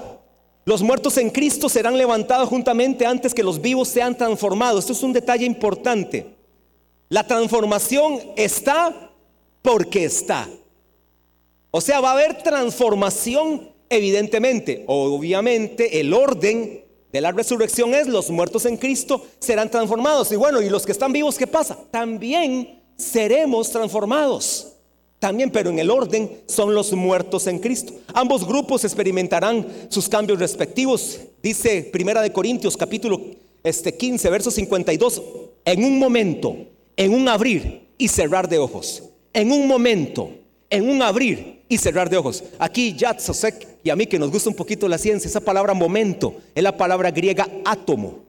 los 0.65 0.81
muertos 0.81 1.17
en 1.19 1.29
Cristo 1.29 1.69
serán 1.69 1.95
levantados 1.95 2.49
juntamente 2.49 3.05
antes 3.05 3.35
que 3.35 3.43
los 3.43 3.61
vivos 3.61 3.87
sean 3.87 4.17
transformados. 4.17 4.79
Esto 4.79 4.93
es 4.93 5.03
un 5.03 5.13
detalle 5.13 5.45
importante. 5.45 6.35
La 7.07 7.25
transformación 7.25 8.19
está 8.35 9.11
porque 9.61 10.05
está. 10.05 10.49
O 11.69 11.81
sea, 11.81 12.01
va 12.01 12.09
a 12.09 12.13
haber 12.13 12.41
transformación 12.41 13.71
evidentemente. 13.89 14.83
Obviamente 14.87 15.99
el 15.99 16.13
orden 16.13 16.83
de 17.11 17.21
la 17.21 17.31
resurrección 17.31 17.93
es 17.93 18.07
los 18.07 18.31
muertos 18.31 18.65
en 18.65 18.77
Cristo 18.77 19.23
serán 19.39 19.69
transformados. 19.69 20.31
Y 20.31 20.35
bueno, 20.35 20.61
¿y 20.63 20.69
los 20.69 20.83
que 20.85 20.91
están 20.91 21.13
vivos 21.13 21.37
qué 21.37 21.45
pasa? 21.45 21.77
También 21.91 22.81
seremos 22.97 23.69
transformados. 23.69 24.74
También, 25.25 25.49
pero 25.49 25.71
en 25.71 25.79
el 25.79 25.89
orden 25.89 26.29
son 26.45 26.75
los 26.75 26.93
muertos 26.93 27.47
en 27.47 27.57
Cristo. 27.57 27.93
Ambos 28.13 28.45
grupos 28.45 28.83
experimentarán 28.83 29.65
sus 29.89 30.07
cambios 30.07 30.37
respectivos. 30.37 31.19
Dice 31.41 31.81
Primera 31.81 32.21
de 32.21 32.31
Corintios 32.31 32.77
capítulo 32.77 33.19
este 33.63 33.97
15, 33.97 34.29
verso 34.29 34.51
52, 34.51 35.23
en 35.65 35.83
un 35.83 35.97
momento, 35.97 36.55
en 36.95 37.11
un 37.11 37.27
abrir 37.27 37.87
y 37.97 38.07
cerrar 38.07 38.47
de 38.47 38.59
ojos. 38.59 39.01
En 39.33 39.51
un 39.51 39.67
momento, 39.67 40.29
en 40.69 40.87
un 40.87 41.01
abrir 41.01 41.63
y 41.67 41.79
cerrar 41.79 42.07
de 42.07 42.17
ojos. 42.17 42.43
Aquí 42.59 42.93
Yad 42.95 43.17
Sosek 43.17 43.79
y 43.83 43.89
a 43.89 43.95
mí 43.95 44.05
que 44.05 44.19
nos 44.19 44.29
gusta 44.29 44.51
un 44.51 44.55
poquito 44.55 44.87
la 44.87 44.99
ciencia, 44.99 45.27
esa 45.27 45.41
palabra 45.41 45.73
momento 45.73 46.35
es 46.53 46.61
la 46.61 46.77
palabra 46.77 47.09
griega 47.09 47.49
átomo. 47.65 48.19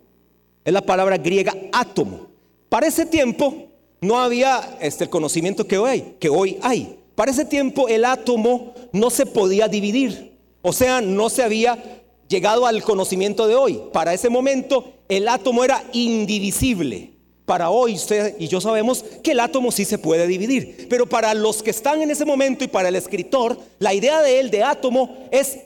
Es 0.65 0.73
la 0.73 0.81
palabra 0.81 1.19
griega 1.19 1.55
átomo. 1.75 2.29
Para 2.71 2.87
ese 2.87 3.05
tiempo 3.05 3.66
no 4.01 4.19
había 4.19 4.79
este, 4.81 5.05
el 5.05 5.11
conocimiento 5.11 5.67
que 5.67 5.79
hoy, 5.79 5.91
hay, 5.91 6.17
que 6.19 6.29
hoy 6.29 6.59
hay. 6.63 6.99
Para 7.15 7.31
ese 7.31 7.45
tiempo 7.45 7.89
el 7.89 8.05
átomo 8.05 8.75
no 8.93 9.11
se 9.11 9.27
podía 9.27 9.69
dividir. 9.69 10.37
O 10.63 10.73
sea, 10.73 11.01
no 11.01 11.31
se 11.31 11.43
había 11.43 12.03
llegado 12.29 12.67
al 12.67 12.83
conocimiento 12.83 13.47
de 13.47 13.55
hoy. 13.55 13.81
Para 13.93 14.13
ese 14.13 14.29
momento 14.29 14.93
el 15.09 15.29
átomo 15.29 15.65
era 15.65 15.83
indivisible. 15.93 17.13
Para 17.45 17.71
hoy 17.71 17.95
usted 17.95 18.35
y 18.39 18.49
yo 18.49 18.61
sabemos 18.61 19.05
que 19.23 19.31
el 19.31 19.41
átomo 19.41 19.71
sí 19.71 19.85
se 19.85 19.99
puede 19.99 20.27
dividir. 20.27 20.89
Pero 20.91 21.09
para 21.09 21.33
los 21.33 21.63
que 21.63 21.71
están 21.71 22.03
en 22.03 22.11
ese 22.11 22.25
momento 22.25 22.65
y 22.65 22.69
para 22.69 22.89
el 22.89 22.97
escritor, 22.97 23.57
la 23.79 23.95
idea 23.95 24.21
de 24.21 24.41
él 24.41 24.51
de 24.51 24.65
átomo 24.65 25.17
es 25.31 25.59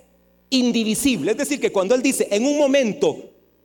indivisible. 0.50 1.32
Es 1.32 1.38
decir, 1.38 1.58
que 1.58 1.72
cuando 1.72 1.94
él 1.94 2.02
dice 2.02 2.28
en 2.30 2.44
un 2.44 2.58
momento, 2.58 3.16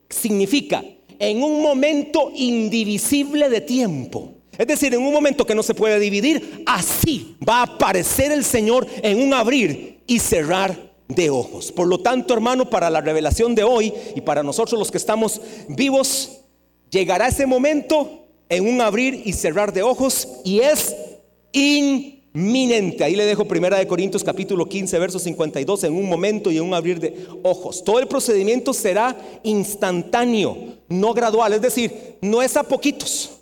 significa 0.10 0.84
en 1.20 1.44
un 1.44 1.62
momento 1.62 2.32
indivisible 2.34 3.50
de 3.50 3.62
tiempo. 3.62 4.35
Es 4.58 4.68
decir, 4.68 4.94
en 4.94 5.02
un 5.02 5.14
momento 5.14 5.46
que 5.46 5.56
no 5.56 5.64
se 5.64 5.74
puede 5.74 6.00
dividir, 6.00 6.64
así 6.66 7.36
va 7.48 7.60
a 7.60 7.64
aparecer 7.64 8.32
el 8.32 8.44
Señor 8.44 8.88
en 9.02 9.22
un 9.22 9.34
abrir 9.34 10.02
y 10.08 10.20
cerrar 10.20 10.94
de 11.08 11.30
ojos. 11.30 11.72
Por 11.72 11.88
lo 11.88 12.00
tanto, 12.00 12.34
hermano, 12.34 12.70
para 12.70 12.90
la 12.90 13.02
revelación 13.02 13.56
de 13.56 13.64
hoy 13.64 13.94
y 14.16 14.22
para 14.22 14.44
nosotros 14.44 14.80
los 14.80 14.92
que 14.92 14.98
estamos 14.98 15.42
vivos, 15.70 16.40
llegará 16.90 17.28
ese 17.28 17.46
momento 17.46 18.28
en 18.50 18.68
un 18.68 18.82
abrir 18.82 19.22
y 19.26 19.34
cerrar 19.34 19.74
de 19.74 19.84
ojos 19.84 20.28
y 20.44 20.60
es 20.60 20.96
inminente. 21.52 23.04
Ahí 23.04 23.16
le 23.16 23.26
dejo 23.26 23.46
primera 23.46 23.78
de 23.78 23.88
Corintios 23.88 24.24
capítulo 24.24 24.68
15, 24.68 24.98
verso 25.00 25.20
52, 25.20 25.84
en 25.86 25.94
un 25.96 26.08
momento 26.08 26.52
y 26.52 26.58
en 26.58 26.64
un 26.64 26.74
abrir 26.74 27.00
de 27.00 27.28
ojos. 27.44 27.84
Todo 27.84 28.00
el 28.00 28.08
procedimiento 28.08 28.74
será 28.74 29.16
instantáneo, 29.44 30.58
no 30.90 31.14
gradual, 31.14 31.54
es 31.54 31.62
decir, 31.62 32.18
no 32.22 32.42
es 32.42 32.56
a 32.58 32.64
poquitos. 32.64 33.35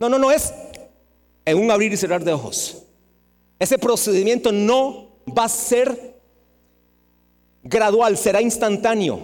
No, 0.00 0.08
no, 0.08 0.18
no 0.18 0.32
es 0.32 0.52
en 1.44 1.58
un 1.58 1.70
abrir 1.70 1.92
y 1.92 1.96
cerrar 1.96 2.24
de 2.24 2.32
ojos. 2.32 2.84
Ese 3.58 3.78
procedimiento 3.78 4.50
no 4.50 5.10
va 5.26 5.44
a 5.44 5.48
ser 5.48 6.18
gradual, 7.62 8.16
será 8.16 8.40
instantáneo. 8.40 9.20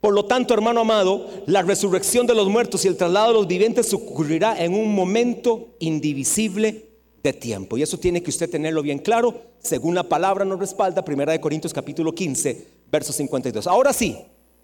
Por 0.00 0.12
lo 0.12 0.26
tanto, 0.26 0.52
hermano 0.52 0.80
amado, 0.80 1.30
la 1.46 1.62
resurrección 1.62 2.26
de 2.26 2.34
los 2.34 2.48
muertos 2.48 2.84
y 2.84 2.88
el 2.88 2.96
traslado 2.96 3.28
de 3.28 3.34
los 3.34 3.46
vivientes 3.46 3.94
ocurrirá 3.94 4.62
en 4.62 4.74
un 4.74 4.94
momento 4.94 5.68
indivisible 5.78 6.90
de 7.22 7.32
tiempo. 7.32 7.78
Y 7.78 7.82
eso 7.82 7.98
tiene 7.98 8.22
que 8.22 8.30
usted 8.30 8.50
tenerlo 8.50 8.82
bien 8.82 8.98
claro, 8.98 9.40
según 9.60 9.94
la 9.94 10.02
palabra 10.02 10.44
nos 10.44 10.58
respalda, 10.58 11.04
Primera 11.04 11.32
de 11.32 11.40
Corintios 11.40 11.72
capítulo 11.72 12.12
15, 12.12 12.66
verso 12.90 13.12
52. 13.12 13.66
Ahora 13.66 13.92
sí, 13.92 14.18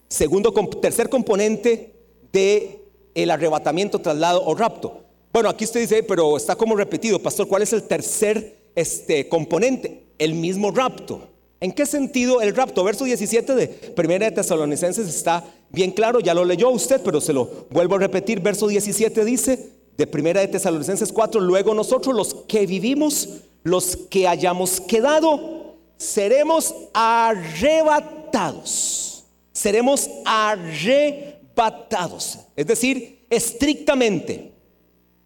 segundo, 0.08 0.52
tercer 0.82 1.08
componente 1.08 1.94
de 2.32 2.84
el 3.14 3.30
arrebatamiento, 3.30 4.00
traslado 4.00 4.44
o 4.44 4.54
rapto. 4.54 5.09
Bueno, 5.32 5.48
aquí 5.48 5.64
usted 5.64 5.80
dice, 5.80 6.02
pero 6.02 6.36
está 6.36 6.56
como 6.56 6.74
repetido, 6.74 7.22
pastor, 7.22 7.46
¿cuál 7.46 7.62
es 7.62 7.72
el 7.72 7.84
tercer 7.84 8.72
este, 8.74 9.28
componente? 9.28 10.06
El 10.18 10.34
mismo 10.34 10.72
rapto. 10.72 11.28
¿En 11.60 11.70
qué 11.72 11.86
sentido 11.86 12.40
el 12.40 12.56
rapto? 12.56 12.82
Verso 12.82 13.04
17 13.04 13.54
de 13.54 13.68
Primera 13.68 14.26
de 14.26 14.32
Tesalonicenses 14.32 15.06
está 15.06 15.44
bien 15.68 15.92
claro, 15.92 16.18
ya 16.20 16.34
lo 16.34 16.44
leyó 16.44 16.70
usted, 16.70 17.00
pero 17.04 17.20
se 17.20 17.32
lo 17.32 17.68
vuelvo 17.70 17.94
a 17.96 17.98
repetir. 17.98 18.40
Verso 18.40 18.66
17 18.66 19.24
dice 19.24 19.70
de 19.96 20.06
Primera 20.06 20.40
de 20.40 20.48
Tesalonicenses 20.48 21.12
4, 21.12 21.40
luego 21.40 21.74
nosotros 21.74 22.16
los 22.16 22.34
que 22.48 22.66
vivimos, 22.66 23.28
los 23.62 23.96
que 23.96 24.26
hayamos 24.26 24.80
quedado, 24.80 25.76
seremos 25.98 26.74
arrebatados. 26.94 29.24
Seremos 29.52 30.10
arrebatados. 30.24 32.38
Es 32.56 32.66
decir, 32.66 33.26
estrictamente 33.28 34.50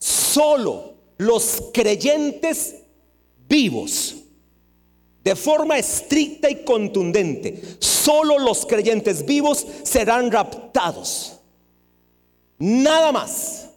solo 0.04 0.92
los 1.16 1.70
creyentes 1.72 2.74
vivos, 3.48 4.16
de 5.22 5.34
forma 5.34 5.78
estricta 5.78 6.50
y 6.50 6.62
contundente, 6.62 7.62
solo 7.78 8.38
los 8.38 8.66
creyentes 8.66 9.24
vivos 9.24 9.66
serán 9.82 10.30
raptados. 10.30 11.40
Nada 12.58 13.12
más. 13.12 13.70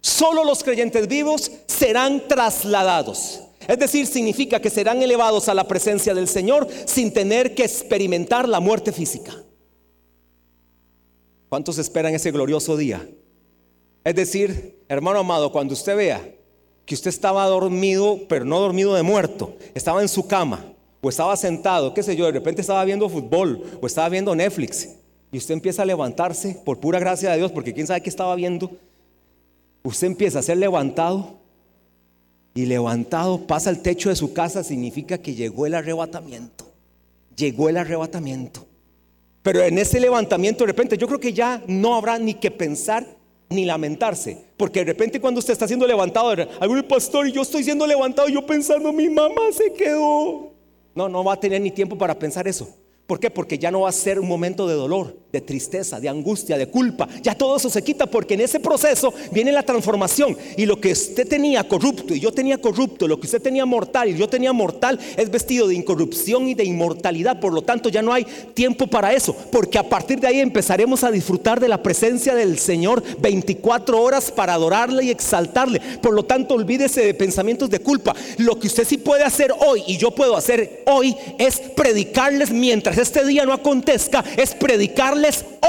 Solo 0.00 0.42
los 0.44 0.64
creyentes 0.64 1.06
vivos 1.06 1.50
serán 1.66 2.26
trasladados. 2.26 3.40
Es 3.68 3.78
decir, 3.78 4.06
significa 4.06 4.60
que 4.60 4.70
serán 4.70 5.02
elevados 5.02 5.48
a 5.48 5.54
la 5.54 5.68
presencia 5.68 6.14
del 6.14 6.26
Señor 6.26 6.66
sin 6.86 7.12
tener 7.12 7.54
que 7.54 7.64
experimentar 7.64 8.48
la 8.48 8.58
muerte 8.58 8.92
física. 8.92 9.36
¿Cuántos 11.48 11.78
esperan 11.78 12.14
ese 12.14 12.30
glorioso 12.30 12.76
día? 12.76 13.08
Es 14.08 14.14
decir, 14.14 14.82
hermano 14.88 15.18
amado, 15.18 15.52
cuando 15.52 15.74
usted 15.74 15.94
vea 15.94 16.26
que 16.86 16.94
usted 16.94 17.10
estaba 17.10 17.44
dormido, 17.44 18.20
pero 18.26 18.46
no 18.46 18.58
dormido 18.58 18.94
de 18.94 19.02
muerto, 19.02 19.54
estaba 19.74 20.00
en 20.00 20.08
su 20.08 20.26
cama 20.26 20.64
o 21.02 21.10
estaba 21.10 21.36
sentado, 21.36 21.92
qué 21.92 22.02
sé 22.02 22.16
yo, 22.16 22.24
de 22.24 22.32
repente 22.32 22.62
estaba 22.62 22.82
viendo 22.86 23.10
fútbol 23.10 23.62
o 23.82 23.86
estaba 23.86 24.08
viendo 24.08 24.34
Netflix 24.34 24.96
y 25.30 25.36
usted 25.36 25.52
empieza 25.52 25.82
a 25.82 25.84
levantarse 25.84 26.58
por 26.64 26.80
pura 26.80 26.98
gracia 26.98 27.30
de 27.30 27.36
Dios, 27.36 27.52
porque 27.52 27.74
quién 27.74 27.86
sabe 27.86 28.00
qué 28.00 28.08
estaba 28.08 28.34
viendo, 28.34 28.70
usted 29.82 30.06
empieza 30.06 30.38
a 30.38 30.42
ser 30.42 30.56
levantado 30.56 31.40
y 32.54 32.64
levantado 32.64 33.46
pasa 33.46 33.68
al 33.68 33.82
techo 33.82 34.08
de 34.08 34.16
su 34.16 34.32
casa, 34.32 34.64
significa 34.64 35.18
que 35.18 35.34
llegó 35.34 35.66
el 35.66 35.74
arrebatamiento, 35.74 36.64
llegó 37.36 37.68
el 37.68 37.76
arrebatamiento. 37.76 38.64
Pero 39.42 39.60
en 39.60 39.76
ese 39.76 40.00
levantamiento 40.00 40.64
de 40.64 40.68
repente 40.68 40.96
yo 40.96 41.06
creo 41.06 41.20
que 41.20 41.34
ya 41.34 41.62
no 41.66 41.94
habrá 41.94 42.18
ni 42.18 42.32
que 42.32 42.50
pensar 42.50 43.17
ni 43.48 43.64
lamentarse. 43.64 44.44
Porque 44.56 44.80
de 44.80 44.86
repente 44.86 45.20
cuando 45.20 45.38
usted 45.38 45.52
está 45.52 45.66
siendo 45.66 45.86
levantado, 45.86 46.34
algún 46.60 46.82
pastor 46.82 47.28
y 47.28 47.32
yo 47.32 47.42
estoy 47.42 47.64
siendo 47.64 47.86
levantado, 47.86 48.28
yo 48.28 48.44
pensando, 48.44 48.92
mi 48.92 49.08
mamá 49.08 49.42
se 49.52 49.72
quedó. 49.72 50.52
No, 50.94 51.08
no 51.08 51.22
va 51.22 51.34
a 51.34 51.40
tener 51.40 51.60
ni 51.60 51.70
tiempo 51.70 51.96
para 51.96 52.18
pensar 52.18 52.48
eso. 52.48 52.68
¿Por 53.06 53.18
qué? 53.18 53.30
Porque 53.30 53.58
ya 53.58 53.70
no 53.70 53.82
va 53.82 53.88
a 53.88 53.92
ser 53.92 54.20
un 54.20 54.28
momento 54.28 54.66
de 54.66 54.74
dolor, 54.74 55.16
de 55.30 55.42
tristeza, 55.42 56.00
de 56.00 56.08
angustia, 56.08 56.56
de 56.56 56.68
culpa. 56.68 57.06
Ya 57.22 57.34
todo 57.34 57.56
eso 57.56 57.68
se 57.68 57.82
quita 57.82 58.06
porque 58.06 58.32
en 58.32 58.40
ese 58.40 58.60
proceso 58.60 59.12
viene 59.30 59.52
la 59.52 59.62
transformación. 59.62 60.36
Y 60.56 60.64
lo 60.64 60.80
que 60.80 60.92
usted 60.92 61.28
tenía 61.28 61.68
corrupto 61.68 62.14
y 62.14 62.20
yo 62.20 62.32
tenía 62.32 62.58
corrupto, 62.58 63.06
lo 63.06 63.20
que 63.20 63.26
usted 63.26 63.42
tenía 63.42 63.66
mortal 63.66 64.08
y 64.08 64.16
yo 64.16 64.28
tenía 64.28 64.54
mortal, 64.54 64.98
es 65.16 65.30
vestido 65.30 65.68
de 65.68 65.74
incorrupción 65.74 66.48
y 66.48 66.54
de 66.54 66.64
inmortalidad. 66.64 67.40
Por 67.40 67.52
lo 67.52 67.60
tanto, 67.60 67.90
ya 67.90 68.00
no 68.00 68.12
hay 68.12 68.26
tiempo 68.54 68.86
para 68.86 69.12
eso. 69.12 69.36
Porque 69.52 69.76
a 69.76 69.86
partir 69.86 70.18
de 70.18 70.28
ahí 70.28 70.40
empezaremos 70.40 71.04
a 71.04 71.10
disfrutar 71.10 71.60
de 71.60 71.68
la 71.68 71.82
presencia 71.82 72.34
del 72.34 72.58
Señor 72.58 73.02
24 73.20 74.00
horas 74.00 74.30
para 74.30 74.54
adorarle 74.54 75.04
y 75.04 75.10
exaltarle. 75.10 75.80
Por 76.00 76.14
lo 76.14 76.24
tanto, 76.24 76.54
olvídese 76.54 77.04
de 77.04 77.12
pensamientos 77.12 77.68
de 77.68 77.80
culpa. 77.80 78.14
Lo 78.38 78.58
que 78.58 78.68
usted 78.68 78.86
sí 78.86 78.96
puede 78.96 79.24
hacer 79.24 79.52
hoy 79.52 79.82
y 79.86 79.98
yo 79.98 80.10
puedo 80.12 80.36
hacer 80.36 80.84
hoy 80.86 81.14
es 81.38 81.58
predicarles 81.58 82.50
mientras 82.50 82.96
este 82.96 83.26
día 83.26 83.44
no 83.44 83.52
acontezca, 83.52 84.24
es 84.36 84.54
predicarles 84.54 85.17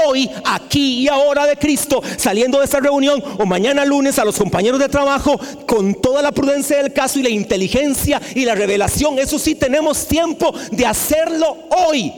hoy, 0.06 0.30
aquí 0.44 1.02
y 1.02 1.08
ahora 1.08 1.46
de 1.46 1.56
Cristo, 1.56 2.02
saliendo 2.16 2.58
de 2.58 2.64
esta 2.64 2.80
reunión 2.80 3.22
o 3.38 3.46
mañana 3.46 3.84
lunes 3.84 4.18
a 4.18 4.24
los 4.24 4.36
compañeros 4.36 4.80
de 4.80 4.88
trabajo 4.88 5.38
con 5.66 5.94
toda 5.94 6.22
la 6.22 6.32
prudencia 6.32 6.78
del 6.78 6.92
caso 6.92 7.18
y 7.18 7.22
la 7.22 7.28
inteligencia 7.28 8.20
y 8.34 8.44
la 8.44 8.54
revelación. 8.54 9.18
Eso 9.18 9.38
sí 9.38 9.54
tenemos 9.54 10.06
tiempo 10.06 10.54
de 10.72 10.86
hacerlo 10.86 11.56
hoy. 11.88 12.12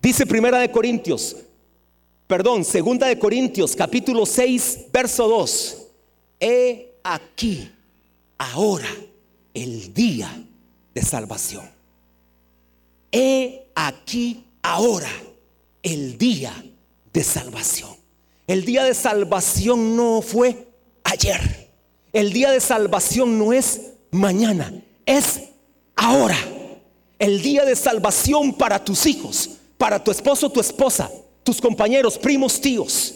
Dice 0.00 0.26
Primera 0.26 0.58
de 0.58 0.70
Corintios, 0.70 1.36
perdón, 2.26 2.64
Segunda 2.64 3.06
de 3.06 3.18
Corintios, 3.18 3.76
capítulo 3.76 4.26
6, 4.26 4.86
verso 4.92 5.28
2. 5.28 5.78
He 6.40 6.96
aquí, 7.04 7.70
ahora, 8.38 8.88
el 9.54 9.94
día 9.94 10.42
de 10.94 11.02
salvación. 11.02 11.70
He 13.12 13.66
aquí, 13.74 14.44
ahora 14.62 15.10
el 15.82 16.18
día 16.18 16.52
de 17.12 17.24
salvación. 17.24 17.90
El 18.46 18.64
día 18.64 18.84
de 18.84 18.94
salvación 18.94 19.96
no 19.96 20.22
fue 20.22 20.68
ayer. 21.04 21.70
El 22.12 22.32
día 22.32 22.50
de 22.50 22.60
salvación 22.60 23.38
no 23.38 23.52
es 23.52 23.92
mañana, 24.10 24.72
es 25.06 25.42
ahora. 25.96 26.36
El 27.18 27.40
día 27.40 27.64
de 27.64 27.76
salvación 27.76 28.52
para 28.52 28.84
tus 28.84 29.06
hijos, 29.06 29.50
para 29.78 30.02
tu 30.02 30.10
esposo, 30.10 30.50
tu 30.50 30.60
esposa, 30.60 31.10
tus 31.42 31.60
compañeros, 31.60 32.18
primos, 32.18 32.60
tíos. 32.60 33.14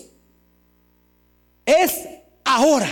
Es 1.64 2.06
ahora. 2.44 2.88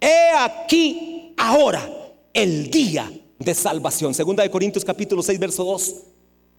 He 0.00 0.30
aquí 0.38 1.34
ahora 1.36 1.90
el 2.32 2.70
día 2.70 3.10
de 3.38 3.54
salvación. 3.54 4.14
Segunda 4.14 4.42
de 4.42 4.50
Corintios 4.50 4.84
capítulo 4.84 5.22
6 5.22 5.38
verso 5.38 5.64
2. 5.64 5.94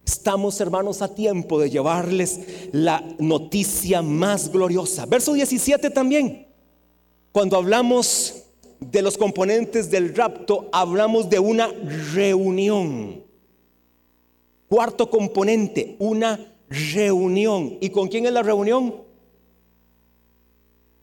Estamos, 0.08 0.58
hermanos, 0.62 1.02
a 1.02 1.14
tiempo 1.14 1.60
de 1.60 1.68
llevarles 1.68 2.40
la 2.72 3.04
noticia 3.18 4.00
más 4.00 4.50
gloriosa. 4.50 5.04
Verso 5.04 5.34
17 5.34 5.90
también. 5.90 6.46
Cuando 7.30 7.58
hablamos 7.58 8.44
de 8.80 9.02
los 9.02 9.18
componentes 9.18 9.90
del 9.90 10.14
rapto, 10.16 10.70
hablamos 10.72 11.28
de 11.28 11.38
una 11.38 11.68
reunión. 12.14 13.22
Cuarto 14.66 15.10
componente, 15.10 15.94
una 15.98 16.54
reunión. 16.70 17.76
¿Y 17.78 17.90
con 17.90 18.08
quién 18.08 18.24
es 18.24 18.32
la 18.32 18.42
reunión? 18.42 19.02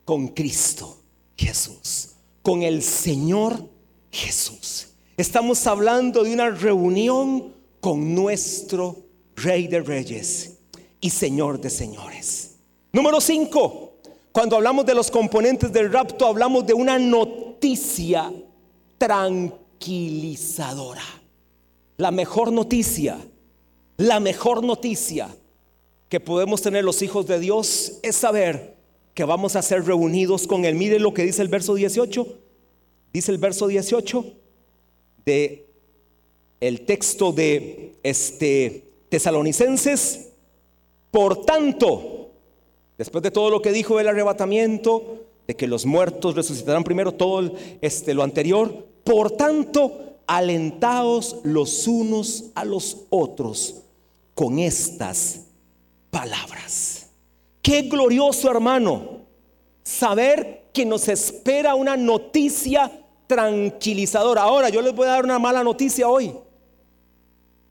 Con 0.04 0.30
Cristo 0.30 0.98
Jesús, 1.38 2.16
con 2.42 2.64
el 2.64 2.82
Señor 2.82 3.70
Jesús. 4.10 4.88
Estamos 5.16 5.68
hablando 5.68 6.24
de 6.24 6.34
una 6.34 6.50
reunión 6.50 7.55
con 7.86 8.16
nuestro 8.16 8.98
Rey 9.36 9.68
de 9.68 9.80
Reyes 9.80 10.58
y 11.00 11.12
Señor 11.12 11.62
de 11.62 11.70
Señores. 11.70 12.56
Número 12.92 13.22
5. 13.22 13.94
Cuando 14.32 14.56
hablamos 14.56 14.88
de 14.88 14.96
los 14.96 15.12
componentes 15.12 15.72
del 15.72 15.94
rapto, 15.94 16.26
hablamos 16.26 16.66
de 16.66 16.74
una 16.74 16.98
noticia 16.98 18.34
tranquilizadora. 18.98 21.04
La 21.98 22.10
mejor 22.10 22.52
noticia, 22.52 23.20
la 23.98 24.20
mejor 24.20 24.64
noticia 24.64 25.30
que 26.10 26.20
podemos 26.20 26.64
tener 26.64 26.84
los 26.84 27.04
hijos 27.04 27.28
de 27.28 27.40
Dios 27.40 28.00
es 28.02 28.16
saber 28.16 28.78
que 29.14 29.26
vamos 29.26 29.56
a 29.56 29.62
ser 29.62 29.86
reunidos 29.86 30.48
con 30.48 30.66
Él. 30.66 30.74
Mire 30.74 31.00
lo 31.00 31.14
que 31.14 31.22
dice 31.22 31.44
el 31.44 31.50
verso 31.50 31.76
18. 31.76 32.40
Dice 33.14 33.32
el 33.32 33.38
verso 33.38 33.68
18 33.68 34.26
de 35.24 35.65
el 36.68 36.82
texto 36.82 37.32
de 37.32 37.96
este 38.02 38.92
Tesalonicenses, 39.10 40.30
por 41.12 41.46
tanto, 41.46 42.32
después 42.98 43.22
de 43.24 43.32
todo 43.32 43.50
lo 43.52 43.62
que 43.62 43.72
dijo 43.72 44.00
el 44.00 44.08
arrebatamiento, 44.08 45.26
de 45.48 45.56
que 45.56 45.68
los 45.68 45.86
muertos 45.86 46.36
resucitarán 46.36 46.84
primero, 46.84 47.14
todo 47.14 47.52
este, 47.82 48.16
lo 48.16 48.24
anterior, 48.24 48.88
por 49.04 49.32
tanto, 49.32 50.18
alentaos 50.26 51.38
los 51.44 51.88
unos 51.88 52.46
a 52.56 52.66
los 52.66 53.06
otros 53.12 53.84
con 54.34 54.58
estas 54.58 55.42
palabras. 56.10 57.10
Qué 57.62 57.84
glorioso 57.84 58.50
hermano, 58.50 59.20
saber 59.84 60.70
que 60.74 60.84
nos 60.84 61.08
espera 61.10 61.76
una 61.76 61.96
noticia 61.96 62.92
tranquilizadora. 63.28 64.42
Ahora 64.42 64.70
yo 64.70 64.82
les 64.82 64.96
voy 64.96 65.06
a 65.08 65.12
dar 65.12 65.26
una 65.26 65.38
mala 65.38 65.64
noticia 65.64 66.10
hoy. 66.10 66.34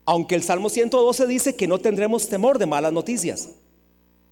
Aunque 0.06 0.34
el 0.34 0.42
Salmo 0.42 0.68
112 0.68 1.26
dice 1.26 1.56
que 1.56 1.66
no 1.66 1.78
tendremos 1.78 2.28
temor 2.28 2.58
de 2.58 2.66
malas 2.66 2.92
noticias. 2.92 3.50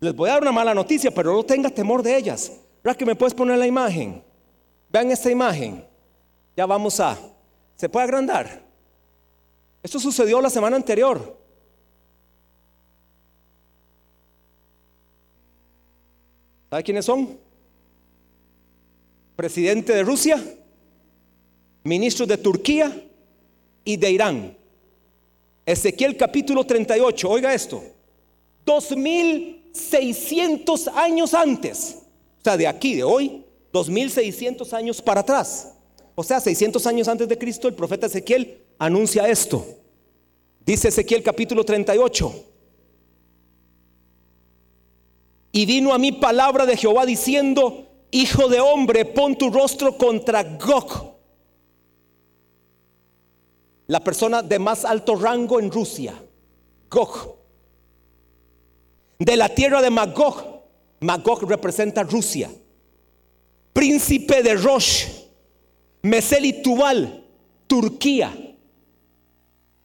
Les 0.01 0.15
voy 0.15 0.29
a 0.29 0.35
dar 0.35 0.43
una 0.43 0.53
mala 0.53 0.75
noticia, 0.75 1.11
pero 1.13 1.33
no 1.33 1.43
tenga 1.45 1.71
temor 1.71 2.03
de 2.03 2.17
ellas. 2.17 2.53
¿Verdad 2.83 2.99
que 2.99 3.07
me 3.07 3.15
puedes 3.15 3.35
poner 3.35 3.59
la 3.59 3.67
imagen? 3.67 4.23
Vean 4.91 5.11
esta 5.11 5.31
imagen. 5.31 5.85
Ya 6.57 6.67
vamos 6.67 6.99
a... 7.01 7.19
¿Se 7.77 7.89
puede 7.89 8.05
agrandar? 8.05 8.63
Esto 9.83 9.99
sucedió 9.99 10.41
la 10.41 10.51
semana 10.51 10.77
anterior. 10.77 11.37
¿Sabe 16.71 16.83
quiénes 16.85 17.05
son? 17.05 17.39
Presidente 19.37 19.93
de 19.93 20.03
Rusia, 20.03 20.43
ministros 21.85 22.29
de 22.29 22.39
Turquía 22.39 23.05
y 23.85 23.97
de 23.97 24.11
Irán. 24.11 24.62
Ezequiel 25.65 26.17
capítulo 26.17 26.65
38, 26.65 27.31
oiga 27.31 27.55
esto, 27.55 27.85
2600 28.65 30.89
años 30.89 31.35
antes, 31.35 31.99
o 32.41 32.45
sea, 32.45 32.57
de 32.57 32.67
aquí, 32.67 32.95
de 32.95 33.05
hoy, 33.05 33.45
2600 33.73 34.73
años 34.73 35.01
para 35.01 35.21
atrás, 35.21 35.75
o 36.15 36.25
sea, 36.25 36.41
600 36.41 36.87
años 36.87 37.09
antes 37.09 37.29
de 37.29 37.39
Cristo, 37.39 37.69
el 37.69 37.75
profeta 37.75 38.07
Ezequiel 38.07 38.59
anuncia 38.79 39.29
esto. 39.29 39.65
Dice 40.65 40.89
Ezequiel 40.89 41.23
capítulo 41.23 41.65
38. 41.65 42.47
Y 45.53 45.67
vino 45.67 45.93
a 45.93 45.99
mí 45.99 46.13
palabra 46.13 46.67
de 46.67 46.77
Jehová 46.77 47.05
diciendo, 47.05 47.89
Hijo 48.11 48.49
de 48.49 48.61
hombre, 48.61 49.05
pon 49.05 49.37
tu 49.37 49.51
rostro 49.51 49.97
contra 49.97 50.45
Gog 50.45 51.12
la 53.93 54.01
persona 54.01 54.41
de 54.41 54.59
más 54.59 54.87
alto 54.87 55.17
rango 55.17 55.61
en 55.61 55.71
Rusia, 55.71 56.15
Gog. 56.91 57.37
De 59.19 59.37
la 59.37 59.51
tierra 59.51 59.83
de 59.83 59.91
Magog, 59.91 60.63
Magog 61.01 61.47
representa 61.47 62.03
Rusia. 62.03 62.51
Príncipe 63.75 64.43
de 64.43 64.55
Rosh, 64.55 65.05
Mesel 66.01 66.47
y 66.47 66.63
Tubal, 66.63 67.23
Turquía. 67.67 68.35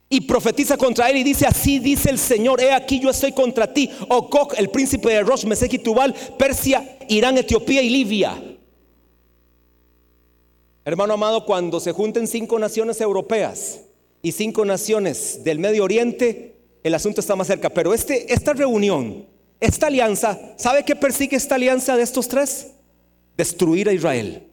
Y 0.08 0.22
profetiza 0.22 0.78
contra 0.78 1.10
él 1.10 1.18
y 1.18 1.22
dice, 1.22 1.46
así 1.46 1.78
dice 1.78 2.08
el 2.08 2.18
Señor, 2.18 2.62
he 2.62 2.72
aquí 2.72 3.00
yo 3.00 3.10
estoy 3.10 3.32
contra 3.32 3.74
ti, 3.74 3.90
O 4.08 4.22
Gog, 4.22 4.54
el 4.56 4.70
príncipe 4.70 5.10
de 5.10 5.22
Rosh, 5.22 5.44
Mesel 5.44 5.74
y 5.74 5.80
Tubal, 5.80 6.14
Persia, 6.38 6.96
Irán, 7.10 7.36
Etiopía 7.36 7.82
y 7.82 7.90
Libia. 7.90 8.42
Hermano 10.86 11.12
amado, 11.12 11.44
cuando 11.44 11.78
se 11.78 11.92
junten 11.92 12.26
cinco 12.26 12.58
naciones 12.58 13.02
europeas, 13.02 13.82
y 14.22 14.32
cinco 14.32 14.64
naciones 14.64 15.44
del 15.44 15.58
Medio 15.58 15.84
Oriente, 15.84 16.56
el 16.82 16.94
asunto 16.94 17.20
está 17.20 17.36
más 17.36 17.46
cerca. 17.46 17.70
Pero 17.70 17.94
este, 17.94 18.32
esta 18.32 18.52
reunión, 18.52 19.26
esta 19.60 19.86
alianza, 19.86 20.38
¿sabe 20.56 20.84
qué 20.84 20.96
persigue 20.96 21.36
esta 21.36 21.54
alianza 21.54 21.96
de 21.96 22.02
estos 22.02 22.28
tres? 22.28 22.68
Destruir 23.36 23.88
a 23.88 23.92
Israel. 23.92 24.48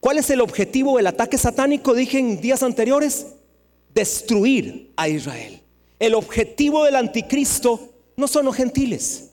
¿Cuál 0.00 0.18
es 0.18 0.30
el 0.30 0.40
objetivo 0.40 0.96
del 0.96 1.06
ataque 1.06 1.38
satánico? 1.38 1.94
Dije 1.94 2.18
en 2.18 2.40
días 2.40 2.62
anteriores, 2.62 3.26
destruir 3.94 4.92
a 4.96 5.08
Israel. 5.08 5.60
El 5.98 6.14
objetivo 6.14 6.84
del 6.84 6.96
anticristo 6.96 7.92
no 8.16 8.26
son 8.26 8.44
los 8.44 8.56
gentiles. 8.56 9.30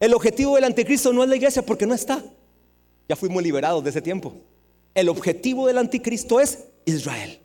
El 0.00 0.14
objetivo 0.14 0.56
del 0.56 0.64
anticristo 0.64 1.12
no 1.12 1.22
es 1.22 1.28
la 1.28 1.36
iglesia 1.36 1.62
porque 1.62 1.86
no 1.86 1.94
está. 1.94 2.24
Ya 3.08 3.16
fuimos 3.16 3.42
liberados 3.42 3.84
de 3.84 3.90
ese 3.90 4.02
tiempo. 4.02 4.34
El 4.94 5.08
objetivo 5.08 5.66
del 5.66 5.78
anticristo 5.78 6.40
es 6.40 6.64
Israel. 6.86 7.38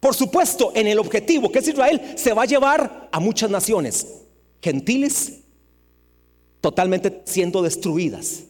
Por 0.00 0.14
supuesto, 0.14 0.72
en 0.74 0.86
el 0.86 0.98
objetivo 0.98 1.52
que 1.52 1.58
es 1.58 1.68
Israel, 1.68 2.00
se 2.16 2.32
va 2.32 2.42
a 2.42 2.46
llevar 2.46 3.08
a 3.12 3.20
muchas 3.20 3.50
naciones, 3.50 4.06
gentiles 4.62 5.40
totalmente 6.60 7.22
siendo 7.24 7.62
destruidas, 7.62 8.44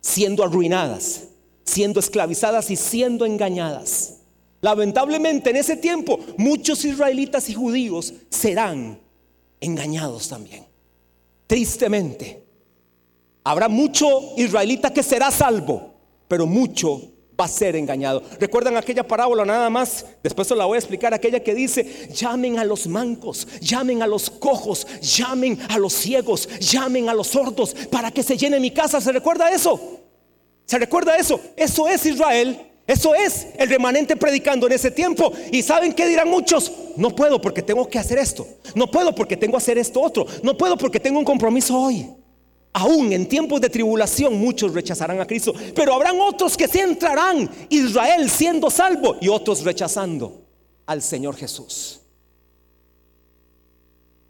siendo 0.00 0.44
arruinadas, 0.44 1.24
siendo 1.64 2.00
esclavizadas 2.00 2.70
y 2.70 2.76
siendo 2.76 3.24
engañadas. 3.24 4.18
Lamentablemente 4.60 5.50
en 5.50 5.56
ese 5.56 5.76
tiempo 5.76 6.20
muchos 6.38 6.84
israelitas 6.84 7.48
y 7.50 7.54
judíos 7.54 8.14
serán 8.30 9.00
engañados 9.60 10.28
también. 10.28 10.64
Tristemente, 11.46 12.44
habrá 13.44 13.68
mucho 13.68 14.06
israelita 14.36 14.92
que 14.92 15.02
será 15.02 15.30
salvo, 15.30 15.94
pero 16.28 16.46
mucho 16.46 17.11
va 17.40 17.46
a 17.46 17.48
ser 17.48 17.76
engañado. 17.76 18.22
¿Recuerdan 18.38 18.76
aquella 18.76 19.06
parábola 19.06 19.44
nada 19.44 19.70
más? 19.70 20.04
Después 20.22 20.48
se 20.48 20.56
la 20.56 20.64
voy 20.64 20.76
a 20.76 20.78
explicar, 20.78 21.14
aquella 21.14 21.40
que 21.40 21.54
dice, 21.54 22.08
llamen 22.12 22.58
a 22.58 22.64
los 22.64 22.86
mancos, 22.86 23.46
llamen 23.60 24.02
a 24.02 24.06
los 24.06 24.30
cojos, 24.30 24.86
llamen 25.00 25.58
a 25.68 25.78
los 25.78 25.92
ciegos, 25.92 26.48
llamen 26.60 27.08
a 27.08 27.14
los 27.14 27.28
sordos 27.28 27.74
para 27.90 28.10
que 28.10 28.22
se 28.22 28.36
llene 28.36 28.60
mi 28.60 28.70
casa. 28.70 29.00
¿Se 29.00 29.12
recuerda 29.12 29.50
eso? 29.50 30.00
¿Se 30.66 30.78
recuerda 30.78 31.16
eso? 31.16 31.40
Eso 31.56 31.88
es 31.88 32.06
Israel. 32.06 32.68
Eso 32.86 33.14
es 33.14 33.46
el 33.58 33.68
remanente 33.68 34.16
predicando 34.16 34.66
en 34.66 34.72
ese 34.72 34.90
tiempo. 34.90 35.32
¿Y 35.52 35.62
saben 35.62 35.92
qué 35.92 36.06
dirán 36.06 36.28
muchos? 36.28 36.72
No 36.96 37.14
puedo 37.14 37.40
porque 37.40 37.62
tengo 37.62 37.88
que 37.88 37.98
hacer 37.98 38.18
esto. 38.18 38.46
No 38.74 38.90
puedo 38.90 39.14
porque 39.14 39.36
tengo 39.36 39.52
que 39.52 39.58
hacer 39.58 39.78
esto 39.78 40.00
otro. 40.00 40.26
No 40.42 40.56
puedo 40.56 40.76
porque 40.76 40.98
tengo 40.98 41.18
un 41.18 41.24
compromiso 41.24 41.78
hoy. 41.78 42.08
Aún 42.74 43.12
en 43.12 43.28
tiempos 43.28 43.60
de 43.60 43.68
tribulación 43.68 44.38
muchos 44.38 44.72
rechazarán 44.72 45.20
a 45.20 45.26
Cristo. 45.26 45.52
Pero 45.74 45.94
habrán 45.94 46.18
otros 46.20 46.56
que 46.56 46.66
se 46.66 46.80
entrarán. 46.80 47.50
Israel 47.68 48.30
siendo 48.30 48.70
salvo 48.70 49.16
y 49.20 49.28
otros 49.28 49.62
rechazando 49.62 50.42
al 50.86 51.02
Señor 51.02 51.36
Jesús. 51.36 52.00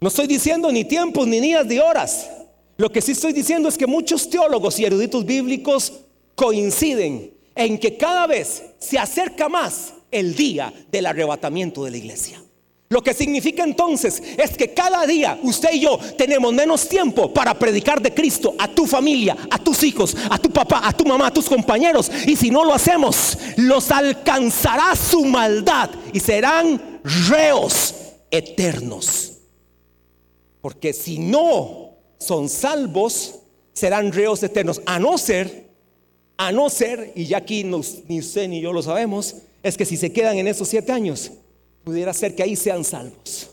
No 0.01 0.09
estoy 0.09 0.27
diciendo 0.27 0.69
ni 0.71 0.83
tiempos, 0.83 1.25
ni 1.25 1.39
días, 1.39 1.65
ni 1.65 1.79
horas. 1.79 2.29
Lo 2.75 2.91
que 2.91 3.01
sí 3.01 3.13
estoy 3.13 3.31
diciendo 3.31 3.69
es 3.69 3.77
que 3.77 3.87
muchos 3.87 4.29
teólogos 4.29 4.77
y 4.77 4.83
eruditos 4.83 5.25
bíblicos 5.25 5.93
coinciden 6.35 7.33
en 7.55 7.77
que 7.77 7.95
cada 7.95 8.27
vez 8.27 8.63
se 8.79 8.99
acerca 8.99 9.47
más 9.47 9.93
el 10.11 10.35
día 10.35 10.73
del 10.91 11.05
arrebatamiento 11.05 11.85
de 11.85 11.91
la 11.91 11.97
iglesia. 11.97 12.42
Lo 12.93 13.01
que 13.01 13.15
significa 13.15 13.63
entonces 13.63 14.21
es 14.37 14.55
que 14.55 14.71
cada 14.71 15.07
día 15.07 15.39
usted 15.41 15.73
y 15.73 15.79
yo 15.79 15.97
tenemos 16.15 16.53
menos 16.53 16.87
tiempo 16.87 17.33
para 17.33 17.57
predicar 17.57 17.99
de 17.99 18.13
Cristo 18.13 18.53
a 18.59 18.67
tu 18.67 18.85
familia, 18.85 19.35
a 19.49 19.57
tus 19.57 19.81
hijos, 19.81 20.15
a 20.29 20.37
tu 20.37 20.51
papá, 20.51 20.79
a 20.83 20.93
tu 20.93 21.03
mamá, 21.03 21.25
a 21.25 21.33
tus 21.33 21.49
compañeros. 21.49 22.11
Y 22.27 22.35
si 22.35 22.51
no 22.51 22.63
lo 22.63 22.71
hacemos, 22.71 23.35
los 23.57 23.89
alcanzará 23.89 24.95
su 24.95 25.25
maldad 25.25 25.89
y 26.13 26.19
serán 26.19 26.99
reos 27.27 27.95
eternos. 28.29 29.39
Porque 30.61 30.93
si 30.93 31.17
no 31.17 31.95
son 32.19 32.47
salvos, 32.47 33.39
serán 33.73 34.11
reos 34.11 34.43
eternos, 34.43 34.83
a 34.85 34.99
no 34.99 35.17
ser 35.17 35.63
a 36.35 36.51
no 36.51 36.69
ser, 36.69 37.11
y 37.15 37.25
ya 37.25 37.37
aquí 37.37 37.63
ni 37.63 38.19
usted 38.19 38.47
ni 38.49 38.59
yo 38.59 38.73
lo 38.73 38.81
sabemos, 38.81 39.35
es 39.61 39.77
que 39.77 39.85
si 39.85 39.97
se 39.97 40.11
quedan 40.11 40.37
en 40.37 40.47
esos 40.47 40.67
siete 40.67 40.91
años, 40.91 41.31
pudiera 41.83 42.13
ser 42.13 42.35
que 42.35 42.43
ahí 42.43 42.55
sean 42.55 42.83
salvos. 42.83 43.49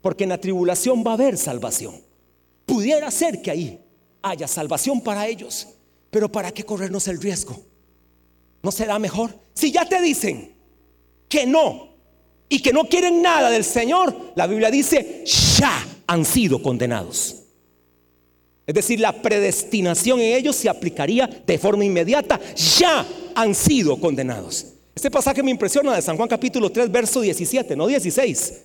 Porque 0.00 0.24
en 0.24 0.30
la 0.30 0.40
tribulación 0.40 1.04
va 1.06 1.12
a 1.12 1.14
haber 1.14 1.36
salvación. 1.36 2.00
Pudiera 2.64 3.10
ser 3.10 3.42
que 3.42 3.50
ahí 3.50 3.80
haya 4.22 4.48
salvación 4.48 5.00
para 5.00 5.26
ellos. 5.26 5.68
Pero 6.10 6.30
¿para 6.30 6.52
qué 6.52 6.64
corrernos 6.64 7.06
el 7.08 7.20
riesgo? 7.20 7.60
¿No 8.62 8.72
será 8.72 8.98
mejor? 8.98 9.38
Si 9.54 9.70
ya 9.70 9.88
te 9.88 10.00
dicen 10.00 10.54
que 11.28 11.46
no 11.46 11.90
y 12.48 12.60
que 12.60 12.72
no 12.72 12.84
quieren 12.84 13.22
nada 13.22 13.50
del 13.50 13.64
Señor, 13.64 14.32
la 14.34 14.46
Biblia 14.46 14.70
dice, 14.70 15.24
ya 15.24 15.86
han 16.06 16.24
sido 16.24 16.62
condenados. 16.62 17.36
Es 18.66 18.74
decir, 18.74 19.00
la 19.00 19.20
predestinación 19.20 20.20
en 20.20 20.36
ellos 20.36 20.56
se 20.56 20.68
aplicaría 20.68 21.26
de 21.26 21.58
forma 21.58 21.84
inmediata. 21.84 22.40
Ya 22.78 23.06
han 23.34 23.54
sido 23.54 23.98
condenados. 23.98 24.66
Este 24.94 25.10
pasaje 25.10 25.42
me 25.42 25.50
impresiona 25.50 25.94
de 25.94 26.02
San 26.02 26.16
Juan 26.16 26.28
capítulo 26.28 26.70
3, 26.70 26.90
verso 26.90 27.20
17, 27.20 27.76
no 27.76 27.86
16. 27.86 28.62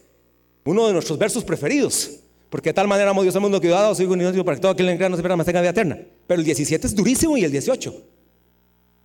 Uno 0.66 0.88
de 0.88 0.94
nuestros 0.94 1.18
versos 1.18 1.44
preferidos. 1.44 2.12
Porque 2.50 2.70
de 2.70 2.74
tal 2.74 2.88
manera 2.88 3.10
amó 3.10 3.22
Dios 3.24 3.36
al 3.36 3.42
mundo 3.42 3.60
que 3.60 3.68
dado 3.68 3.94
soy 3.96 4.08
para 4.08 4.56
que 4.56 4.62
todo 4.62 4.72
aquel 4.72 4.98
que 4.98 5.10
no 5.10 5.16
se 5.16 5.22
pierda 5.22 5.36
más 5.36 5.46
tenga 5.46 5.62
vida 5.62 5.72
eterna. 5.72 6.00
Pero 6.28 6.40
el 6.40 6.46
17 6.46 6.88
es 6.88 6.96
durísimo 6.96 7.38
y 7.38 7.44
el 7.44 7.52
18. 7.52 7.94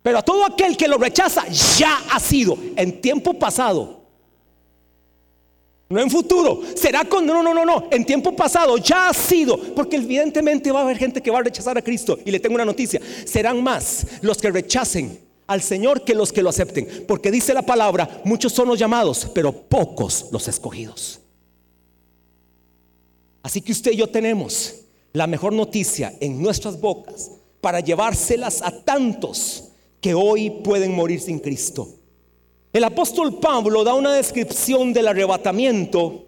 Pero 0.03 0.17
a 0.17 0.21
todo 0.21 0.45
aquel 0.45 0.77
que 0.77 0.87
lo 0.87 0.97
rechaza 0.97 1.47
ya 1.77 1.97
ha 2.11 2.19
sido 2.19 2.57
en 2.75 3.01
tiempo 3.01 3.33
pasado 3.33 4.01
no 5.91 5.99
en 5.99 6.09
futuro. 6.09 6.61
Será 6.75 7.03
con. 7.03 7.25
No, 7.25 7.43
no, 7.43 7.53
no, 7.53 7.65
no. 7.65 7.89
En 7.91 8.05
tiempo 8.05 8.33
pasado 8.35 8.77
ya 8.77 9.09
ha 9.09 9.13
sido. 9.13 9.57
Porque 9.75 9.97
evidentemente 9.97 10.71
va 10.71 10.79
a 10.79 10.83
haber 10.83 10.97
gente 10.97 11.21
que 11.21 11.29
va 11.29 11.39
a 11.39 11.43
rechazar 11.43 11.77
a 11.77 11.81
Cristo. 11.81 12.17
Y 12.25 12.31
le 12.31 12.39
tengo 12.39 12.55
una 12.55 12.65
noticia. 12.65 13.01
Serán 13.25 13.61
más 13.61 14.07
los 14.21 14.37
que 14.37 14.49
rechacen 14.49 15.19
al 15.51 15.61
Señor 15.61 16.03
que 16.03 16.15
los 16.15 16.31
que 16.31 16.41
lo 16.41 16.49
acepten. 16.49 17.05
Porque 17.07 17.31
dice 17.31 17.53
la 17.53 17.61
palabra: 17.61 18.21
muchos 18.23 18.53
son 18.53 18.67
los 18.67 18.79
llamados, 18.79 19.29
pero 19.33 19.51
pocos 19.51 20.27
los 20.31 20.47
escogidos. 20.47 21.19
Así 23.43 23.61
que 23.61 23.71
usted 23.71 23.91
y 23.91 23.97
yo 23.97 24.07
tenemos 24.07 24.75
la 25.13 25.27
mejor 25.27 25.51
noticia 25.51 26.13
en 26.19 26.41
nuestras 26.41 26.79
bocas 26.79 27.31
para 27.59 27.79
llevárselas 27.79 28.61
a 28.61 28.71
tantos 28.71 29.65
que 29.99 30.13
hoy 30.13 30.49
pueden 30.63 30.95
morir 30.95 31.19
sin 31.19 31.39
Cristo. 31.39 31.89
El 32.71 32.85
apóstol 32.85 33.39
Pablo 33.39 33.83
da 33.83 33.93
una 33.93 34.13
descripción 34.13 34.93
del 34.93 35.09
arrebatamiento, 35.09 36.27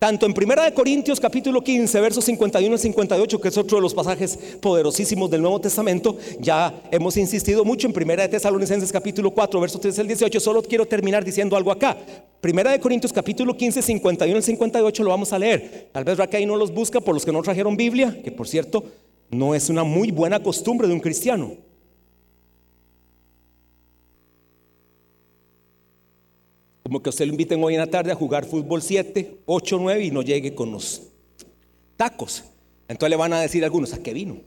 tanto 0.00 0.24
en 0.24 0.32
1 0.32 0.74
Corintios 0.74 1.20
capítulo 1.20 1.62
15, 1.62 2.00
versos 2.00 2.24
51 2.24 2.74
y 2.74 2.78
58, 2.78 3.38
que 3.38 3.48
es 3.48 3.58
otro 3.58 3.76
de 3.76 3.82
los 3.82 3.92
pasajes 3.92 4.34
poderosísimos 4.58 5.30
del 5.30 5.42
Nuevo 5.42 5.60
Testamento. 5.60 6.16
Ya 6.38 6.82
hemos 6.90 7.18
insistido 7.18 7.66
mucho 7.66 7.86
en 7.86 7.92
1 7.94 8.16
de 8.16 8.28
Tesalonicenses 8.28 8.90
capítulo 8.90 9.30
4, 9.30 9.60
versos 9.60 9.78
13 9.78 10.00
al 10.00 10.06
18. 10.06 10.40
Solo 10.40 10.62
quiero 10.62 10.86
terminar 10.86 11.22
diciendo 11.22 11.54
algo 11.54 11.70
acá. 11.70 11.98
1 12.42 12.70
de 12.70 12.80
Corintios 12.80 13.12
capítulo 13.12 13.54
15, 13.54 13.82
51 13.82 14.38
y 14.38 14.42
58 14.42 15.04
lo 15.04 15.10
vamos 15.10 15.34
a 15.34 15.38
leer. 15.38 15.90
Tal 15.92 16.04
vez 16.04 16.16
Raquel 16.16 16.48
no 16.48 16.56
los 16.56 16.72
busca 16.72 17.02
por 17.02 17.12
los 17.12 17.26
que 17.26 17.32
no 17.32 17.42
trajeron 17.42 17.76
Biblia, 17.76 18.22
que 18.24 18.32
por 18.32 18.48
cierto 18.48 18.82
no 19.28 19.54
es 19.54 19.68
una 19.68 19.84
muy 19.84 20.10
buena 20.12 20.42
costumbre 20.42 20.88
de 20.88 20.94
un 20.94 21.00
cristiano. 21.00 21.58
Como 26.90 27.04
que 27.04 27.10
usted 27.10 27.24
lo 27.24 27.30
inviten 27.30 27.62
hoy 27.62 27.74
en 27.74 27.78
la 27.78 27.86
tarde 27.86 28.10
a 28.10 28.16
jugar 28.16 28.44
fútbol 28.44 28.82
7, 28.82 29.42
8, 29.46 29.78
9 29.80 30.06
y 30.06 30.10
no 30.10 30.22
llegue 30.22 30.56
con 30.56 30.72
los 30.72 31.02
tacos. 31.96 32.42
Entonces 32.88 33.10
le 33.10 33.14
van 33.14 33.32
a 33.32 33.40
decir 33.40 33.62
a 33.62 33.66
algunos, 33.66 33.94
¿a 33.94 34.02
qué 34.02 34.12
vino? 34.12 34.38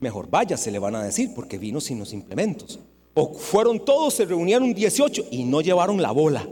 Mejor 0.00 0.30
vaya, 0.30 0.56
se 0.56 0.70
le 0.70 0.78
van 0.78 0.94
a 0.94 1.02
decir, 1.02 1.34
porque 1.34 1.58
vino 1.58 1.78
sin 1.78 1.98
los 1.98 2.14
implementos. 2.14 2.80
O 3.12 3.34
fueron 3.34 3.84
todos, 3.84 4.14
se 4.14 4.24
reunieron 4.24 4.72
18 4.72 5.26
y 5.30 5.44
no 5.44 5.60
llevaron 5.60 6.00
la 6.00 6.10
bola. 6.10 6.48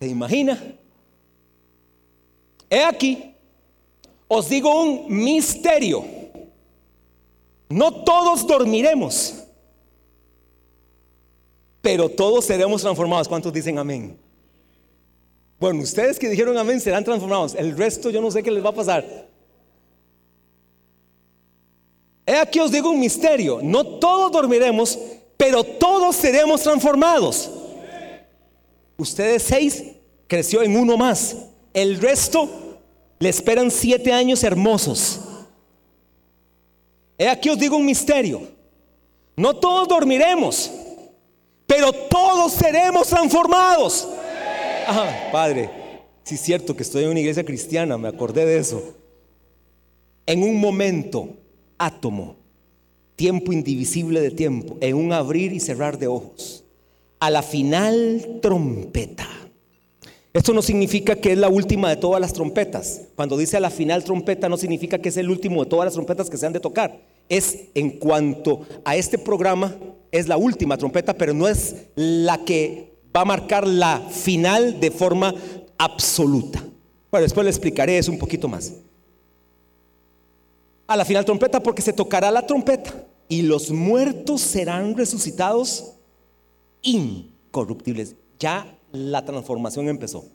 ¿Se 0.00 0.08
imagina? 0.08 0.58
He 2.70 2.82
aquí, 2.82 3.34
os 4.26 4.48
digo 4.48 4.82
un 4.82 5.14
misterio. 5.14 6.02
No 7.68 8.04
todos 8.04 8.46
dormiremos 8.46 9.43
pero 11.84 12.08
todos 12.08 12.46
seremos 12.46 12.80
transformados. 12.80 13.28
¿Cuántos 13.28 13.52
dicen 13.52 13.78
amén? 13.78 14.18
Bueno, 15.60 15.82
ustedes 15.82 16.18
que 16.18 16.30
dijeron 16.30 16.56
amén 16.56 16.80
serán 16.80 17.04
transformados. 17.04 17.54
El 17.54 17.76
resto 17.76 18.08
yo 18.08 18.22
no 18.22 18.30
sé 18.30 18.42
qué 18.42 18.50
les 18.50 18.64
va 18.64 18.70
a 18.70 18.74
pasar. 18.74 19.28
He 22.24 22.36
aquí 22.36 22.58
os 22.58 22.72
digo 22.72 22.88
un 22.88 22.98
misterio. 22.98 23.60
No 23.62 23.98
todos 23.98 24.32
dormiremos, 24.32 24.98
pero 25.36 25.62
todos 25.62 26.16
seremos 26.16 26.62
transformados. 26.62 27.50
Ustedes 28.96 29.42
seis 29.42 29.84
creció 30.26 30.62
en 30.62 30.78
uno 30.78 30.96
más. 30.96 31.36
El 31.74 32.00
resto 32.00 32.48
le 33.18 33.28
esperan 33.28 33.70
siete 33.70 34.10
años 34.10 34.42
hermosos. 34.42 35.20
He 37.18 37.28
aquí 37.28 37.50
os 37.50 37.58
digo 37.58 37.76
un 37.76 37.84
misterio. 37.84 38.40
No 39.36 39.54
todos 39.54 39.86
dormiremos 39.86 40.70
pero 41.66 41.92
todos 41.92 42.52
seremos 42.52 43.08
transformados. 43.08 44.08
padre, 45.32 45.70
si 46.22 46.36
es 46.36 46.40
cierto 46.40 46.76
que 46.76 46.82
estoy 46.82 47.04
en 47.04 47.10
una 47.10 47.20
iglesia 47.20 47.44
cristiana, 47.44 47.98
me 47.98 48.08
acordé 48.08 48.46
de 48.46 48.58
eso. 48.58 48.94
En 50.26 50.42
un 50.42 50.58
momento, 50.58 51.36
átomo, 51.78 52.36
tiempo 53.16 53.52
indivisible 53.52 54.20
de 54.20 54.30
tiempo, 54.30 54.76
en 54.80 54.96
un 54.96 55.12
abrir 55.12 55.52
y 55.52 55.60
cerrar 55.60 55.98
de 55.98 56.06
ojos, 56.06 56.64
a 57.20 57.30
la 57.30 57.42
final 57.42 58.38
trompeta. 58.40 59.28
Esto 60.32 60.52
no 60.52 60.62
significa 60.62 61.14
que 61.14 61.32
es 61.32 61.38
la 61.38 61.48
última 61.48 61.88
de 61.88 61.96
todas 61.96 62.20
las 62.20 62.32
trompetas. 62.32 63.02
Cuando 63.14 63.36
dice 63.36 63.56
a 63.56 63.60
la 63.60 63.70
final 63.70 64.02
trompeta 64.02 64.48
no 64.48 64.56
significa 64.56 64.98
que 64.98 65.10
es 65.10 65.16
el 65.16 65.30
último 65.30 65.62
de 65.62 65.70
todas 65.70 65.86
las 65.86 65.94
trompetas 65.94 66.28
que 66.28 66.36
se 66.36 66.44
han 66.44 66.52
de 66.52 66.58
tocar. 66.58 67.00
Es 67.28 67.68
en 67.74 67.98
cuanto 67.98 68.66
a 68.84 68.96
este 68.96 69.18
programa 69.18 69.76
es 70.10 70.28
la 70.28 70.36
última 70.36 70.76
trompeta, 70.76 71.14
pero 71.14 71.34
no 71.34 71.48
es 71.48 71.86
la 71.96 72.44
que 72.44 72.94
va 73.14 73.22
a 73.22 73.24
marcar 73.24 73.66
la 73.66 74.00
final 74.10 74.78
de 74.78 74.90
forma 74.90 75.34
absoluta. 75.78 76.64
Bueno, 77.10 77.22
después 77.22 77.44
le 77.44 77.50
explicaré 77.50 77.98
eso 77.98 78.12
un 78.12 78.18
poquito 78.18 78.48
más. 78.48 78.72
a 80.86 80.96
la 80.96 81.04
final 81.04 81.24
trompeta 81.24 81.62
porque 81.62 81.82
se 81.82 81.92
tocará 81.92 82.30
la 82.30 82.46
trompeta 82.46 83.06
y 83.28 83.42
los 83.42 83.70
muertos 83.70 84.40
serán 84.42 84.96
resucitados 84.96 85.94
incorruptibles. 86.82 88.16
Ya 88.38 88.78
la 88.92 89.24
transformación 89.24 89.88
empezó. 89.88 90.26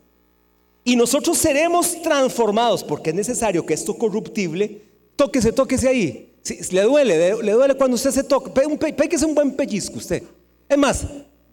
Y 0.83 0.95
nosotros 0.95 1.37
seremos 1.37 2.01
transformados 2.01 2.83
porque 2.83 3.11
es 3.11 3.15
necesario 3.15 3.65
que 3.65 3.73
esto 3.73 3.95
corruptible, 3.95 4.81
tóquese, 5.15 5.51
tóquese 5.51 5.87
ahí. 5.87 6.28
Si, 6.41 6.73
le 6.73 6.83
duele, 6.83 7.35
le, 7.41 7.51
duele 7.51 7.75
cuando 7.75 7.95
usted 7.95 8.11
se 8.11 8.23
toca. 8.23 8.51
Pégese 8.53 9.25
un 9.25 9.35
buen 9.35 9.51
pellizco 9.51 9.97
usted. 9.97 10.23
Es 10.67 10.77
más, 10.77 11.05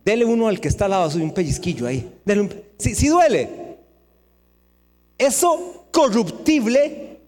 dele 0.04 0.24
uno 0.24 0.48
al 0.48 0.60
que 0.60 0.68
está 0.68 0.84
al 0.84 0.92
lado 0.92 1.10
suyo, 1.10 1.24
un 1.24 1.34
pellizquillo 1.34 1.86
ahí. 1.86 2.08
si, 2.78 2.94
si 2.94 3.08
duele. 3.08 3.48
Eso 5.18 5.86
corruptible, 5.90 7.18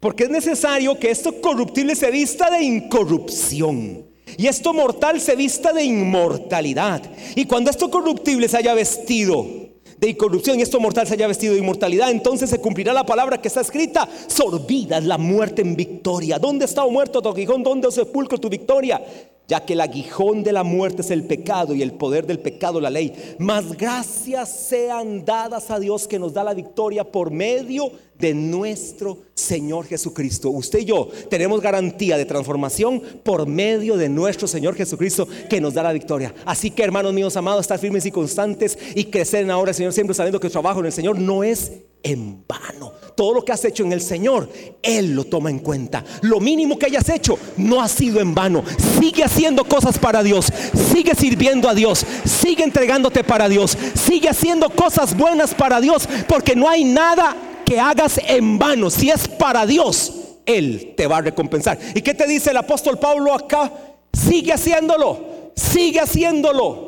porque 0.00 0.24
es 0.24 0.30
necesario 0.30 0.98
que 0.98 1.10
esto 1.10 1.40
corruptible 1.40 1.94
se 1.94 2.10
vista 2.10 2.50
de 2.50 2.62
incorrupción. 2.62 4.06
Y 4.36 4.46
esto 4.46 4.72
mortal 4.72 5.20
se 5.20 5.36
vista 5.36 5.72
de 5.72 5.84
inmortalidad. 5.84 7.02
Y 7.34 7.46
cuando 7.46 7.70
esto 7.70 7.90
corruptible 7.90 8.48
se 8.48 8.58
haya 8.58 8.74
vestido 8.74 9.67
de 10.00 10.10
incorrupción 10.10 10.58
y 10.58 10.62
esto 10.62 10.80
mortal 10.80 11.06
se 11.06 11.14
haya 11.14 11.26
vestido 11.26 11.54
de 11.54 11.60
inmortalidad, 11.60 12.10
entonces 12.10 12.50
se 12.50 12.60
cumplirá 12.60 12.92
la 12.92 13.04
palabra 13.04 13.40
que 13.40 13.48
está 13.48 13.60
escrita, 13.60 14.08
sorbida 14.26 14.98
es 14.98 15.04
la 15.04 15.18
muerte 15.18 15.62
en 15.62 15.74
victoria. 15.74 16.38
¿Dónde 16.38 16.64
está, 16.64 16.84
oh 16.84 16.90
muerto, 16.90 17.20
tu? 17.20 17.62
¿Dónde, 17.62 17.88
oh 17.88 17.90
sepulcro, 17.90 18.38
tu 18.38 18.48
victoria? 18.48 19.02
Ya 19.48 19.64
que 19.64 19.72
el 19.72 19.80
aguijón 19.80 20.42
de 20.44 20.52
la 20.52 20.62
muerte 20.62 21.02
es 21.02 21.10
el 21.10 21.24
pecado 21.24 21.74
y 21.74 21.82
el 21.82 21.92
poder 21.92 22.26
del 22.26 22.38
pecado 22.38 22.80
la 22.80 22.90
ley. 22.90 23.36
Mas 23.38 23.76
gracias 23.76 24.50
sean 24.50 25.24
dadas 25.24 25.70
a 25.70 25.80
Dios 25.80 26.06
que 26.06 26.18
nos 26.18 26.34
da 26.34 26.44
la 26.44 26.54
victoria 26.54 27.10
por 27.10 27.30
medio 27.30 27.90
de 28.18 28.34
nuestro 28.34 29.18
Señor 29.34 29.86
Jesucristo. 29.86 30.50
Usted 30.50 30.80
y 30.80 30.84
yo 30.84 31.08
tenemos 31.30 31.60
garantía 31.60 32.18
de 32.18 32.26
transformación 32.26 33.00
por 33.22 33.46
medio 33.46 33.96
de 33.96 34.08
nuestro 34.08 34.46
Señor 34.46 34.74
Jesucristo 34.74 35.26
que 35.48 35.60
nos 35.60 35.74
da 35.74 35.82
la 35.82 35.92
victoria. 35.92 36.34
Así 36.44 36.70
que 36.70 36.82
hermanos 36.82 37.14
míos 37.14 37.36
amados, 37.36 37.62
estar 37.62 37.78
firmes 37.78 38.04
y 38.06 38.10
constantes 38.10 38.78
y 38.94 39.04
crecer 39.04 39.44
en 39.44 39.50
ahora, 39.50 39.72
Señor, 39.72 39.92
siempre 39.92 40.14
sabiendo 40.14 40.40
que 40.40 40.48
el 40.48 40.52
trabajo 40.52 40.80
en 40.80 40.86
el 40.86 40.92
Señor 40.92 41.18
no 41.18 41.42
es 41.42 41.72
en 42.02 42.44
vano. 42.46 42.92
Todo 43.16 43.34
lo 43.34 43.44
que 43.44 43.52
has 43.52 43.64
hecho 43.64 43.82
en 43.82 43.92
el 43.92 44.00
Señor, 44.00 44.48
Él 44.82 45.14
lo 45.14 45.24
toma 45.24 45.50
en 45.50 45.58
cuenta. 45.58 46.04
Lo 46.22 46.40
mínimo 46.40 46.78
que 46.78 46.86
hayas 46.86 47.08
hecho 47.08 47.38
no 47.56 47.80
ha 47.80 47.88
sido 47.88 48.20
en 48.20 48.34
vano. 48.34 48.62
Sigue 49.00 49.24
haciendo 49.24 49.64
cosas 49.64 49.98
para 49.98 50.22
Dios. 50.22 50.52
Sigue 50.92 51.14
sirviendo 51.14 51.68
a 51.68 51.74
Dios. 51.74 52.06
Sigue 52.24 52.62
entregándote 52.62 53.24
para 53.24 53.48
Dios. 53.48 53.76
Sigue 53.94 54.28
haciendo 54.28 54.70
cosas 54.70 55.16
buenas 55.16 55.54
para 55.54 55.80
Dios. 55.80 56.08
Porque 56.28 56.54
no 56.54 56.68
hay 56.68 56.84
nada 56.84 57.36
que 57.64 57.80
hagas 57.80 58.20
en 58.26 58.58
vano. 58.58 58.90
Si 58.90 59.10
es 59.10 59.26
para 59.26 59.66
Dios, 59.66 60.12
Él 60.46 60.94
te 60.96 61.06
va 61.06 61.18
a 61.18 61.22
recompensar. 61.22 61.78
¿Y 61.94 62.02
qué 62.02 62.14
te 62.14 62.26
dice 62.26 62.50
el 62.50 62.56
apóstol 62.56 62.98
Pablo 62.98 63.34
acá? 63.34 63.72
Sigue 64.12 64.52
haciéndolo. 64.52 65.52
Sigue 65.54 66.00
haciéndolo. 66.00 66.87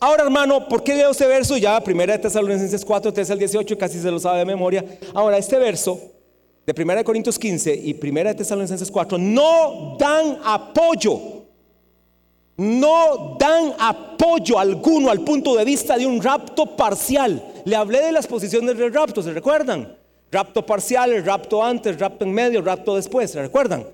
Ahora, 0.00 0.22
hermano, 0.22 0.68
¿por 0.68 0.82
qué 0.84 0.94
leo 0.94 1.10
este 1.10 1.26
verso? 1.26 1.56
Ya, 1.56 1.80
primera 1.80 2.12
de 2.12 2.20
Tesalonicenses 2.20 2.84
4, 2.84 3.12
3 3.12 3.30
al 3.30 3.38
18, 3.38 3.78
casi 3.78 4.00
se 4.00 4.10
lo 4.10 4.20
sabe 4.20 4.38
de 4.38 4.44
memoria. 4.44 4.84
Ahora, 5.12 5.38
este 5.38 5.58
verso 5.58 6.00
de 6.64 6.74
primera 6.74 6.98
de 6.98 7.04
Corintios 7.04 7.38
15 7.38 7.74
y 7.74 7.94
primera 7.94 8.30
de 8.30 8.36
Tesalonicenses 8.36 8.90
4 8.90 9.18
no 9.18 9.96
dan 9.98 10.38
apoyo 10.44 11.38
no 12.58 13.36
dan 13.38 13.72
apoyo 13.78 14.58
alguno 14.58 15.10
al 15.10 15.20
punto 15.20 15.54
de 15.54 15.64
vista 15.64 15.96
de 15.96 16.04
un 16.06 16.20
rapto 16.20 16.76
parcial. 16.76 17.40
Le 17.64 17.76
hablé 17.76 18.00
de 18.00 18.10
las 18.10 18.26
posiciones 18.26 18.76
del 18.76 18.92
rapto, 18.92 19.22
¿se 19.22 19.32
recuerdan? 19.32 19.96
Rapto 20.32 20.66
parcial, 20.66 21.12
el 21.12 21.24
rapto 21.24 21.64
antes, 21.64 21.98
rapto 22.00 22.24
en 22.24 22.32
medio, 22.32 22.60
rapto 22.60 22.96
después, 22.96 23.30
¿se 23.30 23.40
recuerdan? 23.40 23.86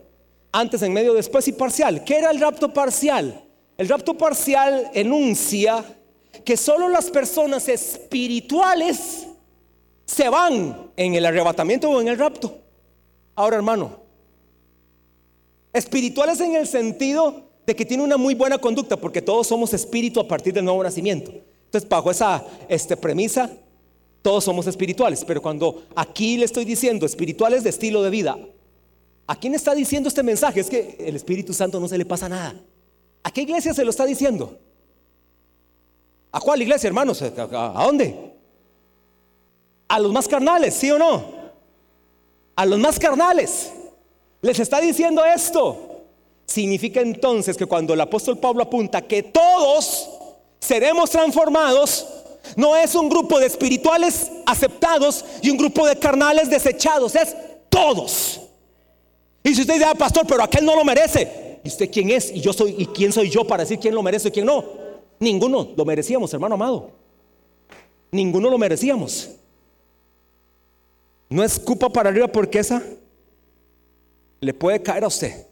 Antes, 0.50 0.80
en 0.80 0.94
medio, 0.94 1.12
después 1.12 1.46
y 1.46 1.52
parcial. 1.52 2.04
¿Qué 2.04 2.16
era 2.16 2.30
el 2.30 2.40
rapto 2.40 2.72
parcial? 2.72 3.43
El 3.76 3.88
rapto 3.88 4.16
parcial 4.16 4.90
enuncia 4.94 5.84
que 6.44 6.56
solo 6.56 6.88
las 6.88 7.10
personas 7.10 7.68
espirituales 7.68 9.26
se 10.04 10.28
van 10.28 10.90
en 10.96 11.14
el 11.14 11.26
arrebatamiento 11.26 11.90
o 11.90 12.00
en 12.00 12.08
el 12.08 12.18
rapto. 12.18 12.58
Ahora, 13.34 13.56
hermano, 13.56 13.98
espirituales 15.72 16.40
en 16.40 16.54
el 16.54 16.66
sentido 16.66 17.42
de 17.66 17.74
que 17.74 17.84
tiene 17.84 18.04
una 18.04 18.16
muy 18.16 18.34
buena 18.34 18.58
conducta, 18.58 18.96
porque 18.96 19.22
todos 19.22 19.46
somos 19.46 19.72
espíritu 19.72 20.20
a 20.20 20.28
partir 20.28 20.52
del 20.52 20.64
nuevo 20.64 20.82
nacimiento. 20.82 21.32
Entonces, 21.64 21.88
bajo 21.88 22.10
esa 22.10 22.44
este, 22.68 22.96
premisa, 22.96 23.50
todos 24.22 24.44
somos 24.44 24.66
espirituales. 24.66 25.24
Pero 25.24 25.42
cuando 25.42 25.82
aquí 25.96 26.36
le 26.36 26.44
estoy 26.44 26.64
diciendo 26.64 27.06
espirituales 27.06 27.64
de 27.64 27.70
estilo 27.70 28.02
de 28.02 28.10
vida, 28.10 28.38
¿a 29.26 29.36
quién 29.36 29.54
está 29.54 29.74
diciendo 29.74 30.08
este 30.08 30.22
mensaje? 30.22 30.60
Es 30.60 30.70
que 30.70 30.96
el 31.00 31.16
Espíritu 31.16 31.52
Santo 31.52 31.80
no 31.80 31.88
se 31.88 31.98
le 31.98 32.04
pasa 32.04 32.28
nada. 32.28 32.54
¿A 33.24 33.30
qué 33.30 33.42
iglesia 33.42 33.74
se 33.74 33.84
lo 33.84 33.90
está 33.90 34.04
diciendo? 34.06 34.56
¿A 36.30 36.40
cuál 36.40 36.62
iglesia, 36.62 36.88
hermanos? 36.88 37.20
¿A 37.22 37.84
dónde? 37.84 38.34
A 39.88 39.98
los 39.98 40.12
más 40.12 40.28
carnales, 40.28 40.74
¿sí 40.74 40.90
o 40.90 40.98
no? 40.98 41.24
A 42.54 42.66
los 42.66 42.78
más 42.78 42.98
carnales. 42.98 43.72
Les 44.42 44.60
está 44.60 44.80
diciendo 44.80 45.24
esto. 45.24 46.02
Significa 46.44 47.00
entonces 47.00 47.56
que 47.56 47.66
cuando 47.66 47.94
el 47.94 48.00
apóstol 48.00 48.38
Pablo 48.38 48.62
apunta 48.62 49.02
que 49.02 49.22
todos 49.22 50.10
seremos 50.60 51.08
transformados, 51.10 52.06
no 52.56 52.76
es 52.76 52.94
un 52.94 53.08
grupo 53.08 53.38
de 53.38 53.46
espirituales 53.46 54.30
aceptados 54.44 55.24
y 55.40 55.48
un 55.48 55.56
grupo 55.56 55.86
de 55.86 55.96
carnales 55.98 56.50
desechados, 56.50 57.14
es 57.14 57.34
todos. 57.70 58.40
Y 59.42 59.54
si 59.54 59.62
usted 59.62 59.74
dice, 59.74 59.86
ah, 59.86 59.94
pastor, 59.94 60.26
pero 60.26 60.42
aquel 60.42 60.64
no 60.64 60.76
lo 60.76 60.84
merece, 60.84 61.43
¿y 61.64 61.68
usted 61.68 61.90
quién 61.90 62.10
es? 62.10 62.30
Y 62.30 62.40
yo 62.40 62.52
soy, 62.52 62.74
¿y 62.78 62.86
quién 62.86 63.12
soy 63.12 63.30
yo 63.30 63.44
para 63.44 63.64
decir 63.64 63.78
quién 63.78 63.94
lo 63.94 64.02
merece 64.02 64.28
y 64.28 64.30
quién 64.30 64.46
no? 64.46 64.64
Ninguno 65.18 65.72
lo 65.74 65.84
merecíamos, 65.84 66.32
hermano 66.32 66.54
amado. 66.54 66.90
Ninguno 68.12 68.50
lo 68.50 68.58
merecíamos. 68.58 69.30
No 71.28 71.42
escupa 71.42 71.88
para 71.88 72.10
arriba 72.10 72.28
porque 72.28 72.58
esa 72.60 72.82
le 74.40 74.54
puede 74.54 74.82
caer 74.82 75.04
a 75.04 75.08
usted. 75.08 75.46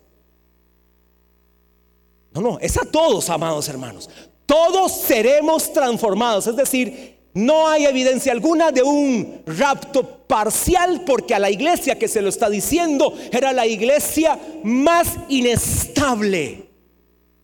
No, 2.33 2.41
no, 2.41 2.59
es 2.61 2.77
a 2.77 2.85
todos, 2.85 3.29
amados 3.31 3.69
hermanos. 3.69 4.09
Todos 4.47 4.93
seremos 4.93 5.73
transformados. 5.73 6.47
Es 6.47 6.57
decir, 6.57 7.12
no 7.35 7.69
hay 7.69 7.87
evidencia 7.87 8.33
alguna 8.33 8.73
de 8.73 8.83
un 8.83 9.43
rapto 9.47 10.25
parcial 10.27 11.03
porque 11.07 11.35
a 11.35 11.39
la 11.39 11.51
iglesia 11.51 11.99
que 11.99 12.09
se 12.09 12.21
lo 12.21 12.29
está 12.29 12.51
diciendo 12.51 13.15
era 13.31 13.53
la 13.53 13.67
iglesia 13.67 14.39
más 14.63 15.17
inestable 15.29 16.69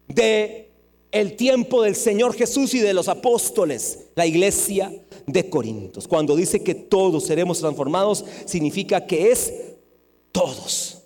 de 0.09 0.69
el 1.11 1.37
tiempo 1.37 1.83
del 1.83 1.97
Señor 1.97 2.35
Jesús 2.35 2.75
y 2.75 2.81
de 2.81 2.93
los 2.93 3.09
apóstoles, 3.09 4.09
la 4.15 4.27
iglesia 4.27 4.93
de 5.27 5.49
Corintios. 5.49 6.07
Cuando 6.07 6.37
dice 6.37 6.63
que 6.63 6.75
todos 6.75 7.25
seremos 7.25 7.61
transformados, 7.61 8.25
significa 8.45 9.07
que 9.07 9.31
es 9.31 9.53
todos. 10.33 11.03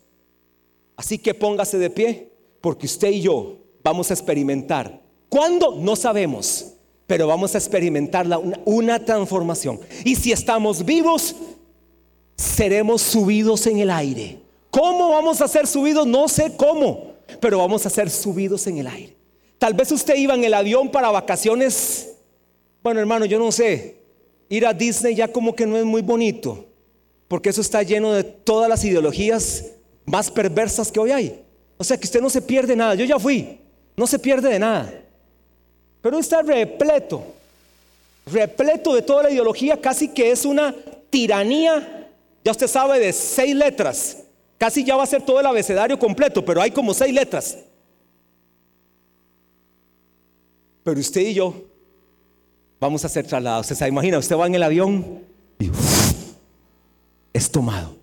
Así 0.96 1.18
que 1.18 1.34
póngase 1.34 1.78
de 1.78 1.90
pie, 1.90 2.32
porque 2.60 2.86
usted 2.86 3.10
y 3.10 3.20
yo 3.20 3.58
vamos 3.82 4.10
a 4.10 4.14
experimentar. 4.14 5.02
¿Cuándo? 5.28 5.76
No 5.76 5.96
sabemos, 5.96 6.74
pero 7.12 7.26
vamos 7.26 7.54
a 7.54 7.58
experimentar 7.58 8.26
una, 8.64 8.98
transformación. 8.98 9.78
Y 10.02 10.16
si 10.16 10.32
estamos 10.32 10.82
vivos, 10.82 11.36
seremos 12.34 13.02
subidos 13.02 13.66
en 13.66 13.80
el 13.80 13.90
aire. 13.90 14.38
¿Cómo 14.70 15.10
vamos 15.10 15.42
a 15.42 15.46
ser 15.46 15.66
subidos? 15.66 16.06
No 16.06 16.26
sé 16.26 16.56
cómo, 16.56 17.12
pero 17.38 17.58
vamos 17.58 17.84
a 17.84 17.90
ser 17.90 18.08
subidos 18.08 18.66
en 18.66 18.78
el 18.78 18.86
aire. 18.86 19.14
Tal 19.58 19.74
vez 19.74 19.92
usted 19.92 20.16
iba 20.16 20.32
en 20.32 20.42
el 20.42 20.54
avión 20.54 20.90
para 20.90 21.10
vacaciones. 21.10 22.14
Bueno, 22.82 22.98
hermano, 22.98 23.26
yo 23.26 23.38
no 23.38 23.52
sé. 23.52 23.98
Ir 24.48 24.66
a 24.66 24.72
Disney 24.72 25.14
ya 25.14 25.28
como 25.28 25.54
que 25.54 25.66
no 25.66 25.76
es 25.76 25.84
muy 25.84 26.00
bonito, 26.00 26.64
porque 27.28 27.50
eso 27.50 27.60
está 27.60 27.82
lleno 27.82 28.14
de 28.14 28.24
todas 28.24 28.70
las 28.70 28.82
ideologías 28.86 29.66
más 30.06 30.30
perversas 30.30 30.90
que 30.90 30.98
hoy 30.98 31.10
hay. 31.10 31.44
O 31.76 31.84
sea 31.84 31.98
que 31.98 32.06
usted 32.06 32.22
no 32.22 32.30
se 32.30 32.40
pierde 32.40 32.74
nada. 32.74 32.94
Yo 32.94 33.04
ya 33.04 33.18
fui. 33.18 33.60
No 33.98 34.06
se 34.06 34.18
pierde 34.18 34.48
de 34.48 34.58
nada. 34.58 35.01
Pero 36.02 36.18
está 36.18 36.42
repleto, 36.42 37.24
repleto 38.26 38.94
de 38.94 39.02
toda 39.02 39.22
la 39.22 39.30
ideología, 39.30 39.80
casi 39.80 40.08
que 40.08 40.32
es 40.32 40.44
una 40.44 40.74
tiranía, 41.10 42.08
ya 42.44 42.50
usted 42.50 42.66
sabe, 42.66 42.98
de 42.98 43.12
seis 43.12 43.54
letras. 43.54 44.18
Casi 44.58 44.84
ya 44.84 44.96
va 44.96 45.04
a 45.04 45.06
ser 45.06 45.22
todo 45.22 45.38
el 45.40 45.46
abecedario 45.46 45.98
completo, 45.98 46.44
pero 46.44 46.60
hay 46.60 46.72
como 46.72 46.92
seis 46.92 47.14
letras. 47.14 47.56
Pero 50.82 50.98
usted 50.98 51.20
y 51.20 51.34
yo 51.34 51.54
vamos 52.80 53.04
a 53.04 53.08
ser 53.08 53.24
trasladados. 53.24 53.68
Se 53.68 53.88
imagina, 53.88 54.18
usted 54.18 54.36
va 54.36 54.46
en 54.48 54.56
el 54.56 54.62
avión 54.62 55.20
y 55.60 55.70
es 57.32 57.50
tomado. 57.50 57.94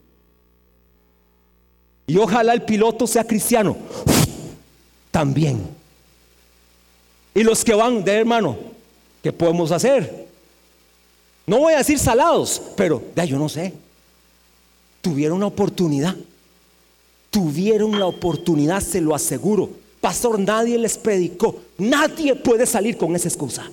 Y 2.07 2.17
ojalá 2.17 2.53
el 2.53 2.63
piloto 2.63 3.05
sea 3.05 3.25
cristiano. 3.25 3.75
También. 5.11 5.78
Y 7.33 7.43
los 7.43 7.63
que 7.63 7.73
van 7.73 8.03
de 8.03 8.13
hermano, 8.13 8.57
¿qué 9.21 9.31
podemos 9.31 9.71
hacer? 9.71 10.27
No 11.45 11.59
voy 11.59 11.73
a 11.73 11.77
decir 11.79 11.97
salados, 11.97 12.61
pero 12.75 13.01
ya 13.15 13.25
yo 13.25 13.37
no 13.37 13.49
sé. 13.49 13.73
tuvieron 15.01 15.39
la 15.39 15.47
oportunidad. 15.47 16.15
Tuvieron 17.31 17.99
la 17.99 18.05
oportunidad, 18.05 18.81
se 18.81 19.01
lo 19.01 19.15
aseguro. 19.15 19.69
Pastor, 20.01 20.39
nadie 20.39 20.77
les 20.77 20.97
predicó. 20.97 21.55
Nadie 21.77 22.35
puede 22.35 22.65
salir 22.65 22.97
con 22.97 23.15
esa 23.15 23.27
excusa. 23.27 23.69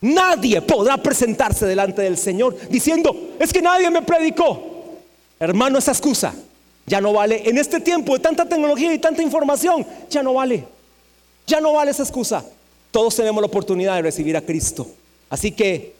Nadie 0.00 0.60
podrá 0.62 0.96
presentarse 0.98 1.64
delante 1.66 2.02
del 2.02 2.18
Señor 2.18 2.56
diciendo, 2.68 3.16
es 3.38 3.52
que 3.52 3.62
nadie 3.62 3.90
me 3.90 4.02
predicó. 4.02 4.62
Hermano, 5.40 5.78
esa 5.78 5.92
excusa 5.92 6.34
ya 6.86 7.00
no 7.00 7.12
vale. 7.12 7.48
En 7.48 7.56
este 7.58 7.80
tiempo 7.80 8.14
de 8.14 8.20
tanta 8.20 8.46
tecnología 8.46 8.92
y 8.92 8.98
tanta 8.98 9.22
información, 9.22 9.86
ya 10.10 10.22
no 10.22 10.34
vale. 10.34 10.66
Ya 11.46 11.60
no 11.60 11.72
vale 11.72 11.90
esa 11.90 12.02
excusa. 12.02 12.44
Todos 12.90 13.16
tenemos 13.16 13.40
la 13.40 13.46
oportunidad 13.46 13.96
de 13.96 14.02
recibir 14.02 14.36
a 14.36 14.40
Cristo. 14.40 14.86
Así 15.28 15.50
que, 15.50 15.94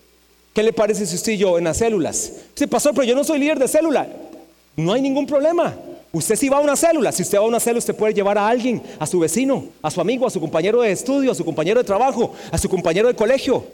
¿qué 0.53 0.63
le 0.63 0.73
parece 0.73 1.07
si 1.07 1.17
usted 1.17 1.33
y 1.33 1.39
yo 1.39 1.59
en 1.59 1.65
las 1.65 1.79
células? 1.79 2.33
Sí, 2.55 2.67
pastor, 2.67 2.95
pero 2.95 3.05
yo 3.05 3.15
no 3.15 3.25
soy 3.25 3.41
líder 3.41 3.59
de 3.59 3.69
célula. 3.69 4.07
No 4.77 4.93
hay 4.93 5.03
ningún 5.03 5.27
problema. 5.27 5.75
Usted 6.13 6.37
si 6.37 6.49
va 6.49 6.59
a 6.59 6.61
una 6.61 6.77
célula, 6.77 7.11
si 7.11 7.23
usted 7.23 7.39
va 7.39 7.43
a 7.43 7.47
una 7.49 7.59
célula, 7.59 7.81
usted 7.81 7.97
puede 7.97 8.15
llevar 8.15 8.39
a 8.39 8.47
alguien, 8.47 8.81
a 9.01 9.07
su 9.07 9.19
vecino, 9.19 9.65
a 9.83 9.91
su 9.91 10.01
amigo, 10.01 10.27
a 10.27 10.31
su 10.31 10.41
compañero 10.41 10.81
de 10.83 10.93
estudio, 10.93 11.33
a 11.33 11.35
su 11.35 11.45
compañero 11.45 11.81
de 11.81 11.85
trabajo, 11.85 12.33
a 12.53 12.59
su 12.59 12.69
compañero 12.69 13.09
de 13.09 13.17
colegio, 13.17 13.65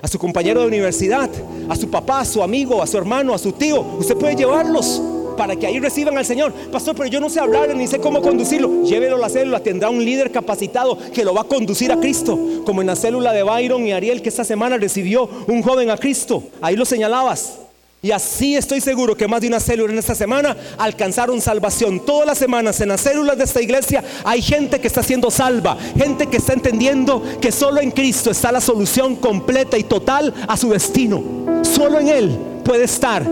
a 0.00 0.08
su 0.08 0.18
compañero 0.18 0.62
de 0.62 0.66
universidad, 0.66 1.28
a 1.68 1.76
su 1.76 1.90
papá, 1.90 2.20
a 2.20 2.24
su 2.24 2.42
amigo, 2.42 2.82
a 2.82 2.86
su 2.86 2.96
hermano, 2.96 3.34
a 3.34 3.38
su 3.38 3.52
tío. 3.52 3.82
Usted 3.98 4.16
puede 4.16 4.34
llevarlos 4.34 5.02
para 5.40 5.56
que 5.56 5.66
ahí 5.66 5.80
reciban 5.80 6.18
al 6.18 6.26
Señor. 6.26 6.52
Pastor, 6.70 6.94
pero 6.94 7.08
yo 7.08 7.18
no 7.18 7.30
sé 7.30 7.40
hablar 7.40 7.74
ni 7.74 7.86
sé 7.86 7.98
cómo 7.98 8.20
conducirlo. 8.20 8.84
Llévelo 8.84 9.16
a 9.16 9.20
la 9.20 9.30
célula, 9.30 9.60
tendrá 9.60 9.88
un 9.88 10.04
líder 10.04 10.30
capacitado 10.30 10.98
que 11.14 11.24
lo 11.24 11.32
va 11.32 11.40
a 11.40 11.44
conducir 11.44 11.90
a 11.90 11.98
Cristo, 11.98 12.38
como 12.66 12.82
en 12.82 12.88
la 12.88 12.94
célula 12.94 13.32
de 13.32 13.42
Byron 13.42 13.86
y 13.86 13.92
Ariel 13.92 14.20
que 14.20 14.28
esta 14.28 14.44
semana 14.44 14.76
recibió 14.76 15.30
un 15.46 15.62
joven 15.62 15.88
a 15.88 15.96
Cristo. 15.96 16.42
Ahí 16.60 16.76
lo 16.76 16.84
señalabas. 16.84 17.54
Y 18.02 18.10
así 18.10 18.54
estoy 18.54 18.82
seguro 18.82 19.16
que 19.16 19.26
más 19.26 19.40
de 19.40 19.48
una 19.48 19.60
célula 19.60 19.90
en 19.90 19.98
esta 19.98 20.14
semana 20.14 20.54
alcanzaron 20.76 21.40
salvación. 21.40 22.04
Todas 22.04 22.26
las 22.26 22.36
semanas 22.36 22.78
en 22.82 22.90
las 22.90 23.00
células 23.00 23.38
de 23.38 23.44
esta 23.44 23.62
iglesia 23.62 24.04
hay 24.24 24.42
gente 24.42 24.78
que 24.78 24.88
está 24.88 25.02
siendo 25.02 25.30
salva, 25.30 25.78
gente 25.96 26.26
que 26.26 26.36
está 26.36 26.52
entendiendo 26.52 27.22
que 27.40 27.50
solo 27.50 27.80
en 27.80 27.92
Cristo 27.92 28.30
está 28.30 28.52
la 28.52 28.60
solución 28.60 29.16
completa 29.16 29.78
y 29.78 29.84
total 29.84 30.34
a 30.46 30.58
su 30.58 30.68
destino. 30.68 31.24
Solo 31.62 31.98
en 31.98 32.08
Él 32.08 32.38
puede 32.62 32.84
estar 32.84 33.24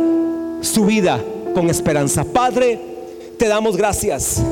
su 0.62 0.86
vida 0.86 1.22
con 1.54 1.70
esperanza. 1.70 2.24
Padre, 2.24 2.80
te 3.38 3.48
damos 3.48 3.76
gracias. 3.76 4.42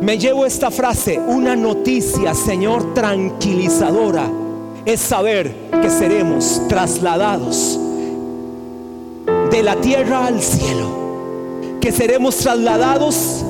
Me 0.00 0.16
llevo 0.16 0.46
esta 0.46 0.70
frase, 0.70 1.18
una 1.18 1.56
noticia, 1.56 2.34
Señor, 2.34 2.94
tranquilizadora, 2.94 4.30
es 4.84 5.00
saber 5.00 5.52
que 5.82 5.90
seremos 5.90 6.62
trasladados 6.68 7.78
de 9.50 9.62
la 9.62 9.76
tierra 9.76 10.26
al 10.26 10.40
cielo, 10.40 11.78
que 11.80 11.90
seremos 11.90 12.36
trasladados 12.36 13.44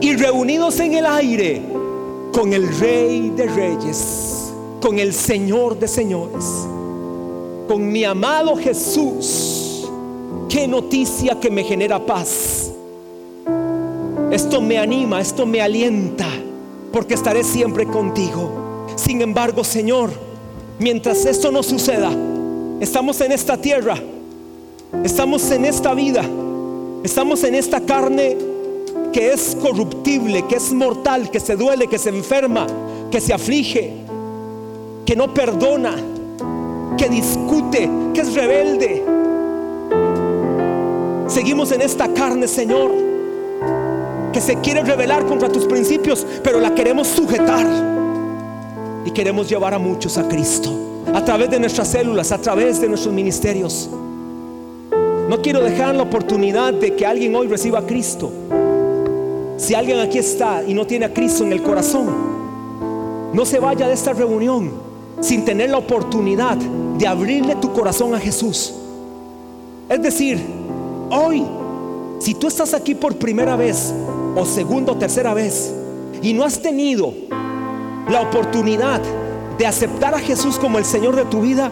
y 0.00 0.16
reunidos 0.16 0.80
en 0.80 0.94
el 0.94 1.06
aire 1.06 1.62
con 2.32 2.52
el 2.52 2.68
Rey 2.78 3.30
de 3.30 3.46
Reyes, 3.46 4.52
con 4.80 4.98
el 4.98 5.14
Señor 5.14 5.78
de 5.78 5.88
Señores, 5.88 6.44
con 7.68 7.90
mi 7.90 8.04
amado 8.04 8.56
Jesús. 8.56 9.65
Qué 10.56 10.66
noticia 10.66 11.38
que 11.38 11.50
me 11.50 11.64
genera 11.64 12.06
paz. 12.06 12.72
Esto 14.30 14.62
me 14.62 14.78
anima, 14.78 15.20
esto 15.20 15.44
me 15.44 15.60
alienta, 15.60 16.28
porque 16.94 17.12
estaré 17.12 17.44
siempre 17.44 17.84
contigo. 17.84 18.86
Sin 18.96 19.20
embargo, 19.20 19.64
Señor, 19.64 20.08
mientras 20.78 21.26
esto 21.26 21.52
no 21.52 21.62
suceda, 21.62 22.10
estamos 22.80 23.20
en 23.20 23.32
esta 23.32 23.58
tierra 23.58 23.98
Estamos 25.04 25.50
en 25.50 25.66
esta 25.66 25.92
vida, 25.92 26.24
estamos 27.04 27.44
en 27.44 27.54
esta 27.54 27.80
carne 27.82 28.38
que 29.12 29.32
es 29.34 29.54
corruptible, 29.60 30.46
que 30.46 30.56
es 30.56 30.72
mortal, 30.72 31.30
que 31.30 31.38
se 31.38 31.54
duele, 31.54 31.86
que 31.86 31.98
se 31.98 32.08
enferma, 32.08 32.66
que 33.10 33.20
se 33.20 33.34
aflige, 33.34 33.92
que 35.04 35.16
no 35.16 35.34
perdona, 35.34 35.96
que 36.96 37.08
discute, 37.10 37.90
que 38.14 38.20
es 38.22 38.34
rebelde. 38.34 39.25
Seguimos 41.26 41.72
en 41.72 41.82
esta 41.82 42.08
carne, 42.12 42.46
Señor, 42.46 42.90
que 44.32 44.40
se 44.40 44.56
quiere 44.56 44.82
rebelar 44.82 45.26
contra 45.26 45.48
tus 45.48 45.66
principios, 45.66 46.26
pero 46.42 46.60
la 46.60 46.74
queremos 46.74 47.08
sujetar 47.08 47.66
y 49.04 49.10
queremos 49.10 49.48
llevar 49.48 49.74
a 49.74 49.78
muchos 49.78 50.18
a 50.18 50.28
Cristo 50.28 50.86
a 51.12 51.24
través 51.24 51.50
de 51.50 51.58
nuestras 51.58 51.88
células, 51.88 52.32
a 52.32 52.38
través 52.38 52.80
de 52.80 52.88
nuestros 52.88 53.14
ministerios. 53.14 53.88
No 55.28 55.42
quiero 55.42 55.60
dejar 55.60 55.94
la 55.94 56.04
oportunidad 56.04 56.74
de 56.74 56.94
que 56.94 57.06
alguien 57.06 57.34
hoy 57.34 57.48
reciba 57.48 57.80
a 57.80 57.86
Cristo. 57.86 58.30
Si 59.56 59.74
alguien 59.74 59.98
aquí 59.98 60.18
está 60.18 60.62
y 60.64 60.74
no 60.74 60.86
tiene 60.86 61.06
a 61.06 61.12
Cristo 61.12 61.42
en 61.44 61.52
el 61.52 61.62
corazón, 61.62 62.06
no 63.32 63.44
se 63.44 63.58
vaya 63.58 63.88
de 63.88 63.94
esta 63.94 64.12
reunión 64.12 64.70
sin 65.20 65.44
tener 65.44 65.70
la 65.70 65.78
oportunidad 65.78 66.56
de 66.56 67.06
abrirle 67.06 67.56
tu 67.56 67.72
corazón 67.72 68.14
a 68.14 68.20
Jesús. 68.20 68.74
Es 69.88 70.02
decir, 70.02 70.65
hoy, 71.10 71.44
si 72.18 72.34
tú 72.34 72.48
estás 72.48 72.74
aquí 72.74 72.94
por 72.94 73.16
primera 73.16 73.56
vez 73.56 73.92
o 74.34 74.44
segunda 74.44 74.92
o 74.92 74.96
tercera 74.96 75.34
vez 75.34 75.72
y 76.22 76.32
no 76.32 76.44
has 76.44 76.60
tenido 76.60 77.12
la 78.08 78.22
oportunidad 78.22 79.00
de 79.58 79.66
aceptar 79.66 80.14
a 80.14 80.18
Jesús 80.18 80.58
como 80.58 80.78
el 80.78 80.84
Señor 80.84 81.16
de 81.16 81.24
tu 81.24 81.40
vida, 81.40 81.70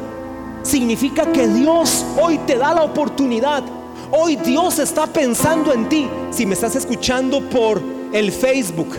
significa 0.62 1.30
que 1.32 1.46
Dios 1.46 2.04
hoy 2.20 2.38
te 2.46 2.56
da 2.56 2.74
la 2.74 2.82
oportunidad. 2.82 3.62
Hoy 4.10 4.36
Dios 4.36 4.78
está 4.78 5.06
pensando 5.06 5.72
en 5.72 5.88
ti. 5.88 6.08
Si 6.30 6.46
me 6.46 6.54
estás 6.54 6.76
escuchando 6.76 7.40
por 7.48 7.80
el 8.12 8.32
Facebook, 8.32 8.96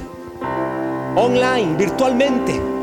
online, 1.15 1.75
virtualmente, 1.77 2.74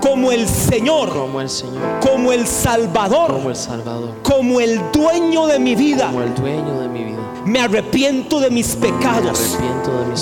como, 0.00 0.32
el 0.32 0.48
Señor, 0.48 1.10
como 1.10 1.38
el 1.42 1.50
Señor, 1.50 1.82
como 2.00 2.32
el 2.32 2.46
Salvador, 2.46 3.30
como 3.30 3.50
el 3.50 3.56
Salvador, 3.56 4.14
como 4.22 4.58
el 4.58 4.80
dueño 4.90 5.46
de 5.48 5.58
mi 5.58 5.74
vida. 5.74 6.06
Como 6.06 6.22
el 6.22 6.34
dueño 6.34 6.80
de 6.80 6.88
mi 6.88 7.04
vida. 7.04 7.21
Me 7.44 7.60
arrepiento 7.60 8.40
de 8.40 8.50
mis 8.50 8.76
pecados, 8.76 9.58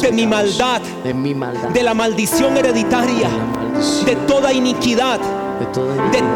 de, 0.00 0.12
mi 0.12 0.26
maldad, 0.26 0.80
de 1.04 1.12
mi 1.12 1.34
maldad, 1.34 1.68
de 1.68 1.82
la 1.82 1.94
maldición 1.94 2.56
hereditaria, 2.56 3.28
de, 4.06 4.16
toda 4.26 4.52
iniquidad. 4.52 5.20
De 5.60 5.66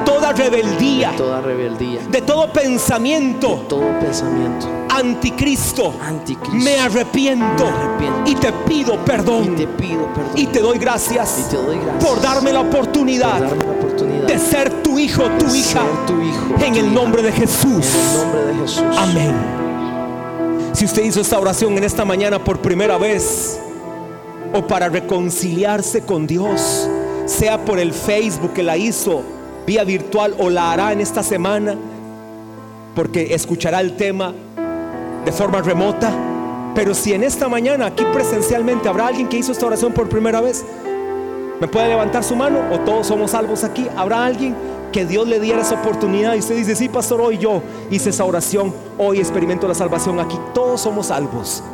toda, 0.04 0.32
rebeldía, 0.32 1.12
de 1.12 1.16
toda 1.16 1.40
rebeldía, 1.40 2.00
de 2.10 2.20
todo 2.20 2.52
pensamiento, 2.52 3.64
todo 3.66 3.98
pensamiento 3.98 4.68
anticristo, 4.90 5.94
anticristo. 6.02 6.52
me 6.62 6.78
arrepiento, 6.78 7.64
Me 7.64 7.70
arrepiento. 7.70 8.30
y 8.30 8.34
te 8.34 8.52
pido 8.52 8.94
Y 8.94 8.98
perdón 8.98 9.56
te 9.56 9.66
pido 9.66 10.12
perdón. 10.12 10.32
y 10.36 10.46
te 10.46 10.60
doy 10.60 10.78
gracias, 10.78 11.46
Y 11.46 11.50
te 11.50 11.56
doy 11.56 11.78
gracias 11.78 12.04
por 12.04 12.20
darme 12.20 12.52
la 12.52 12.60
por 12.60 12.68
oportunidad 12.68 13.40
darme 13.40 13.64
la 13.64 13.70
oportunidad 13.70 14.26
de 14.26 14.38
ser 14.38 14.82
tu 14.82 14.98
hijo, 14.98 15.22
tu 15.38 15.46
hija, 15.54 15.80
ser 15.80 16.06
tu 16.06 16.20
hijo, 16.20 16.44
en 16.62 16.72
tu 16.74 16.78
el 16.80 16.86
hija. 16.86 16.94
nombre 16.94 17.22
de 17.22 17.28
En 17.30 17.34
Jesús. 17.34 17.86
el 17.86 18.18
nombre 18.22 18.44
de 18.44 18.54
Jesús. 18.60 18.84
Amén. 18.98 19.63
Si 20.84 20.86
usted 20.86 21.04
hizo 21.04 21.22
esta 21.22 21.38
oración 21.38 21.78
en 21.78 21.84
esta 21.84 22.04
mañana 22.04 22.44
por 22.44 22.60
primera 22.60 22.98
vez 22.98 23.58
o 24.52 24.66
para 24.66 24.90
reconciliarse 24.90 26.02
con 26.02 26.26
Dios, 26.26 26.90
sea 27.24 27.64
por 27.64 27.78
el 27.78 27.94
Facebook 27.94 28.52
que 28.52 28.62
la 28.62 28.76
hizo 28.76 29.22
vía 29.66 29.82
virtual 29.82 30.34
o 30.38 30.50
la 30.50 30.72
hará 30.72 30.92
en 30.92 31.00
esta 31.00 31.22
semana, 31.22 31.74
porque 32.94 33.32
escuchará 33.32 33.80
el 33.80 33.96
tema 33.96 34.34
de 35.24 35.32
forma 35.32 35.62
remota. 35.62 36.12
Pero 36.74 36.92
si 36.92 37.14
en 37.14 37.22
esta 37.22 37.48
mañana 37.48 37.86
aquí 37.86 38.04
presencialmente 38.12 38.86
habrá 38.86 39.06
alguien 39.06 39.26
que 39.26 39.38
hizo 39.38 39.52
esta 39.52 39.64
oración 39.64 39.94
por 39.94 40.10
primera 40.10 40.42
vez, 40.42 40.66
¿me 41.62 41.66
puede 41.66 41.88
levantar 41.88 42.22
su 42.24 42.36
mano? 42.36 42.60
¿O 42.70 42.80
todos 42.80 43.06
somos 43.06 43.30
salvos 43.30 43.64
aquí? 43.64 43.88
¿Habrá 43.96 44.26
alguien 44.26 44.54
que 44.94 45.04
Dios 45.04 45.26
le 45.26 45.40
diera 45.40 45.62
esa 45.62 45.74
oportunidad 45.74 46.36
y 46.36 46.38
usted 46.38 46.54
dice, 46.54 46.76
sí, 46.76 46.88
pastor, 46.88 47.20
hoy 47.20 47.36
yo 47.36 47.60
hice 47.90 48.10
esa 48.10 48.24
oración, 48.24 48.72
hoy 48.96 49.18
experimento 49.18 49.66
la 49.66 49.74
salvación 49.74 50.20
aquí? 50.20 50.38
Todos 50.54 50.82
somos 50.82 51.08
salvos. 51.08 51.64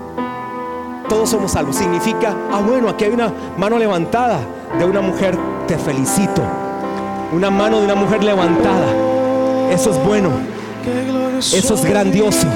Todos 1.06 1.28
somos 1.28 1.52
salvos. 1.52 1.76
Significa, 1.76 2.34
ah, 2.50 2.62
bueno, 2.66 2.88
aquí 2.88 3.04
hay 3.04 3.10
una 3.10 3.30
mano 3.58 3.78
levantada 3.78 4.40
de 4.78 4.86
una 4.86 5.02
mujer, 5.02 5.36
te 5.68 5.76
felicito. 5.76 6.40
Una 7.34 7.50
mano 7.50 7.80
de 7.80 7.84
una 7.84 7.94
mujer 7.94 8.24
levantada. 8.24 8.86
Eso 9.70 9.90
es 9.90 10.02
bueno. 10.02 10.30
Eso 11.40 11.74
es 11.74 11.84
grandioso. 11.84 12.46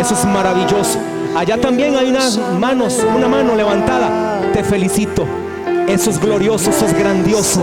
Eso 0.00 0.14
es 0.14 0.24
maravilloso. 0.24 0.98
Allá 1.36 1.60
también 1.60 1.94
hay 1.94 2.08
unas 2.08 2.38
manos, 2.58 3.04
una 3.14 3.28
mano 3.28 3.54
levantada. 3.54 4.40
Te 4.54 4.64
felicito. 4.64 5.26
Eso 5.86 6.08
es 6.08 6.18
glorioso, 6.18 6.70
eso 6.70 6.86
es 6.86 6.98
grandioso. 6.98 7.60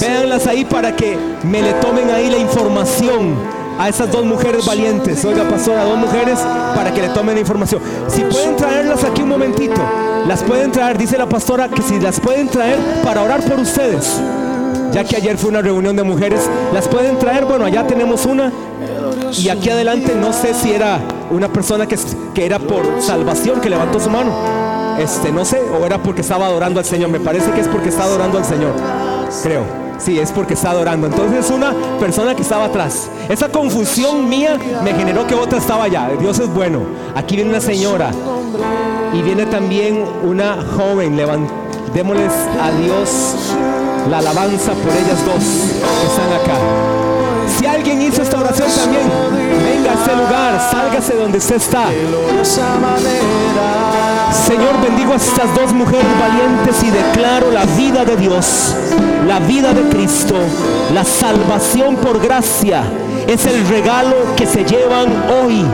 Véanlas 0.00 0.46
ahí 0.46 0.64
para 0.64 0.94
que 0.94 1.16
me 1.42 1.62
le 1.62 1.72
tomen 1.74 2.10
ahí 2.10 2.30
la 2.30 2.38
información 2.38 3.34
a 3.78 3.88
esas 3.88 4.10
dos 4.10 4.24
mujeres 4.24 4.64
valientes. 4.64 5.24
Oiga, 5.24 5.48
pastora, 5.48 5.84
dos 5.84 5.98
mujeres 5.98 6.38
para 6.74 6.92
que 6.92 7.02
le 7.02 7.08
tomen 7.08 7.34
la 7.34 7.40
información. 7.40 7.80
Si 8.08 8.22
pueden 8.22 8.56
traerlas 8.56 9.04
aquí 9.04 9.22
un 9.22 9.28
momentito, 9.28 9.80
las 10.26 10.42
pueden 10.42 10.72
traer, 10.72 10.96
dice 10.96 11.18
la 11.18 11.28
pastora, 11.28 11.68
que 11.68 11.82
si 11.82 11.98
las 12.00 12.20
pueden 12.20 12.48
traer 12.48 12.78
para 13.02 13.22
orar 13.22 13.42
por 13.42 13.58
ustedes. 13.58 14.20
Ya 14.92 15.02
que 15.02 15.16
ayer 15.16 15.36
fue 15.36 15.50
una 15.50 15.60
reunión 15.60 15.96
de 15.96 16.04
mujeres, 16.04 16.48
las 16.72 16.86
pueden 16.86 17.18
traer. 17.18 17.44
Bueno, 17.44 17.64
allá 17.64 17.86
tenemos 17.86 18.26
una. 18.26 18.52
Y 19.36 19.48
aquí 19.48 19.68
adelante 19.68 20.14
no 20.14 20.32
sé 20.32 20.54
si 20.54 20.72
era 20.72 21.00
una 21.30 21.48
persona 21.48 21.86
que, 21.86 21.98
que 22.32 22.46
era 22.46 22.60
por 22.60 23.02
salvación 23.02 23.60
que 23.60 23.68
levantó 23.68 23.98
su 23.98 24.08
mano. 24.08 24.32
Este, 24.98 25.32
no 25.32 25.44
sé, 25.44 25.60
o 25.60 25.84
era 25.84 25.98
porque 26.00 26.20
estaba 26.20 26.46
adorando 26.46 26.78
al 26.78 26.86
Señor. 26.86 27.10
Me 27.10 27.18
parece 27.18 27.50
que 27.50 27.60
es 27.60 27.66
porque 27.66 27.88
está 27.88 28.04
adorando 28.04 28.38
al 28.38 28.44
Señor. 28.44 28.72
Creo. 29.42 29.62
Sí, 29.98 30.18
es 30.18 30.32
porque 30.32 30.54
está 30.54 30.70
adorando. 30.70 31.06
Entonces 31.06 31.50
una 31.50 31.72
persona 32.00 32.34
que 32.34 32.42
estaba 32.42 32.64
atrás. 32.66 33.08
Esa 33.28 33.48
confusión 33.48 34.28
mía 34.28 34.58
me 34.82 34.92
generó 34.92 35.26
que 35.26 35.34
otra 35.34 35.58
estaba 35.58 35.84
allá. 35.84 36.08
Dios 36.18 36.38
es 36.40 36.48
bueno. 36.52 36.80
Aquí 37.14 37.36
viene 37.36 37.50
una 37.50 37.60
señora. 37.60 38.10
Y 39.12 39.22
viene 39.22 39.46
también 39.46 40.04
una 40.24 40.56
joven. 40.76 41.16
Levan- 41.16 41.48
Démosles 41.94 42.32
a 42.60 42.70
Dios 42.72 43.36
la 44.10 44.18
alabanza 44.18 44.72
por 44.72 44.92
ellas 44.92 45.24
dos 45.24 45.44
que 45.44 46.06
están 46.06 46.32
acá. 46.32 46.58
Si 47.64 47.70
alguien 47.70 48.02
hizo 48.02 48.20
esta 48.20 48.40
oración 48.40 48.68
también, 48.70 49.10
venga 49.64 49.92
a 49.92 49.94
este 49.94 50.14
lugar, 50.14 50.70
sálgase 50.70 51.14
donde 51.14 51.38
usted 51.38 51.56
está. 51.56 51.86
Señor, 54.46 54.82
bendigo 54.82 55.14
a 55.14 55.16
estas 55.16 55.54
dos 55.54 55.72
mujeres 55.72 56.04
valientes 56.20 56.82
y 56.82 56.90
declaro 56.90 57.50
la 57.50 57.64
vida 57.64 58.04
de 58.04 58.18
Dios, 58.18 58.74
la 59.26 59.38
vida 59.38 59.72
de 59.72 59.80
Cristo, 59.88 60.34
la 60.92 61.04
salvación 61.04 61.96
por 61.96 62.20
gracia. 62.20 62.84
Es 63.26 63.46
el 63.46 63.66
regalo 63.68 64.14
que 64.36 64.44
se 64.44 64.66
llevan 64.66 65.08
hoy. 65.42 65.64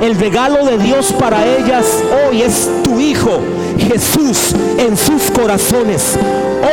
El 0.00 0.18
regalo 0.18 0.64
de 0.64 0.78
Dios 0.78 1.12
para 1.12 1.46
ellas 1.46 2.02
hoy 2.26 2.42
es 2.42 2.68
tu 2.82 2.98
Hijo 2.98 3.38
Jesús 3.78 4.52
en 4.78 4.96
sus 4.96 5.30
corazones. 5.30 6.18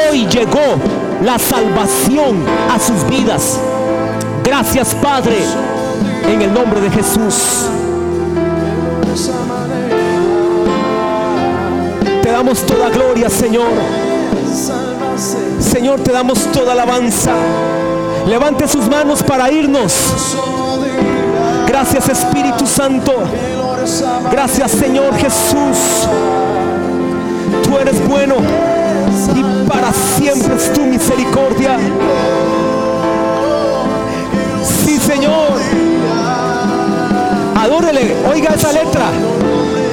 Hoy 0.10 0.26
llegó 0.26 0.82
la 1.24 1.38
salvación 1.38 2.44
a 2.72 2.80
sus 2.80 3.08
vidas. 3.08 3.60
Gracias 4.60 4.96
Padre, 4.96 5.38
en 6.28 6.42
el 6.42 6.52
nombre 6.52 6.82
de 6.82 6.90
Jesús. 6.90 7.68
Te 12.24 12.32
damos 12.32 12.66
toda 12.66 12.90
gloria, 12.90 13.30
Señor. 13.30 13.70
Señor, 15.60 16.00
te 16.00 16.12
damos 16.12 16.40
toda 16.52 16.72
alabanza. 16.72 17.34
Levante 18.26 18.68
sus 18.68 18.90
manos 18.90 19.22
para 19.22 19.52
irnos. 19.52 19.94
Gracias 21.68 22.10
Espíritu 22.10 22.66
Santo. 22.66 23.14
Gracias 24.32 24.72
Señor 24.72 25.16
Jesús. 25.18 26.08
Tú 27.62 27.78
eres 27.78 28.08
bueno 28.08 28.38
y 29.36 29.68
para 29.70 29.94
siempre 29.94 30.56
es 30.56 30.74
tu 30.74 30.82
misericordia. 30.82 31.78
Adórele. 37.68 38.16
Oiga 38.32 38.54
esa 38.56 38.72
letra. 38.72 39.10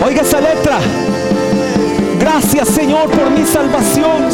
Oiga 0.06 0.22
esa 0.22 0.40
letra. 0.40 0.78
Gracias, 2.20 2.68
Señor, 2.68 3.10
por 3.10 3.30
mi 3.32 3.44
salvación. 3.44 4.28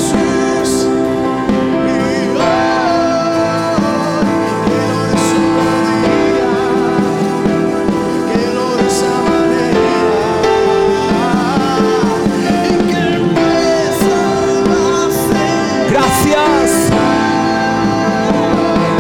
Gracias. 15.88 16.91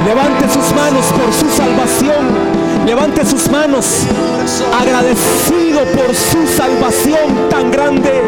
Levante 0.06 0.48
sus 0.48 0.74
manos 0.74 1.04
por 1.12 1.30
su 1.30 1.50
salvación. 1.54 2.49
Levante 2.90 3.24
sus 3.24 3.48
manos 3.48 4.04
agradecido 4.76 5.84
por 5.96 6.12
su 6.12 6.44
salvación 6.56 7.48
tan 7.48 7.70
grande. 7.70 8.20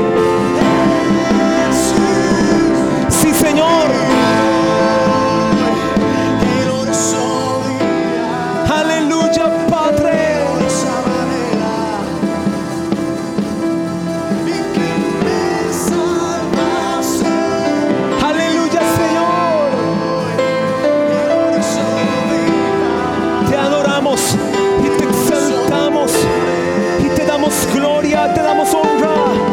Gloria, 27.74 28.32
te 28.34 28.42
damos 28.42 28.72
honra. 28.74 29.51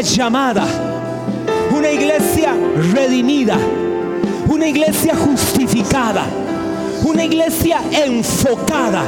Llamada. 0.00 0.66
Una 1.72 1.90
iglesia 1.90 2.54
redimida. 2.92 3.56
Una 4.48 4.66
iglesia 4.66 5.14
justificada. 5.14 6.24
Una 7.04 7.24
iglesia 7.24 7.80
enfocada 7.90 9.02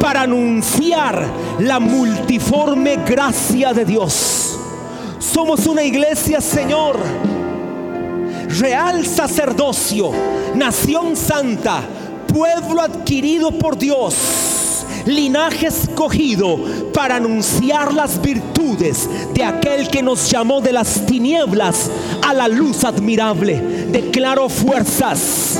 para 0.00 0.22
anunciar 0.22 1.26
la 1.58 1.80
multiforme 1.80 2.96
gracia 3.04 3.72
de 3.72 3.84
Dios. 3.84 4.58
Somos 5.18 5.66
una 5.66 5.82
iglesia, 5.82 6.40
Señor, 6.40 6.96
real 8.58 9.04
sacerdocio, 9.04 10.12
nación 10.54 11.16
santa, 11.16 11.82
pueblo 12.32 12.80
adquirido 12.80 13.50
por 13.52 13.76
Dios, 13.76 14.84
linaje 15.06 15.66
escogido 15.66 16.58
para 16.94 17.16
anunciar 17.16 17.92
las 17.92 18.20
virtudes 18.22 18.47
de 18.76 19.44
aquel 19.44 19.88
que 19.88 20.02
nos 20.02 20.30
llamó 20.30 20.60
de 20.60 20.72
las 20.72 21.06
tinieblas 21.06 21.90
a 22.26 22.34
la 22.34 22.48
luz 22.48 22.84
admirable. 22.84 23.86
Declaro 23.90 24.48
fuerzas 24.48 25.58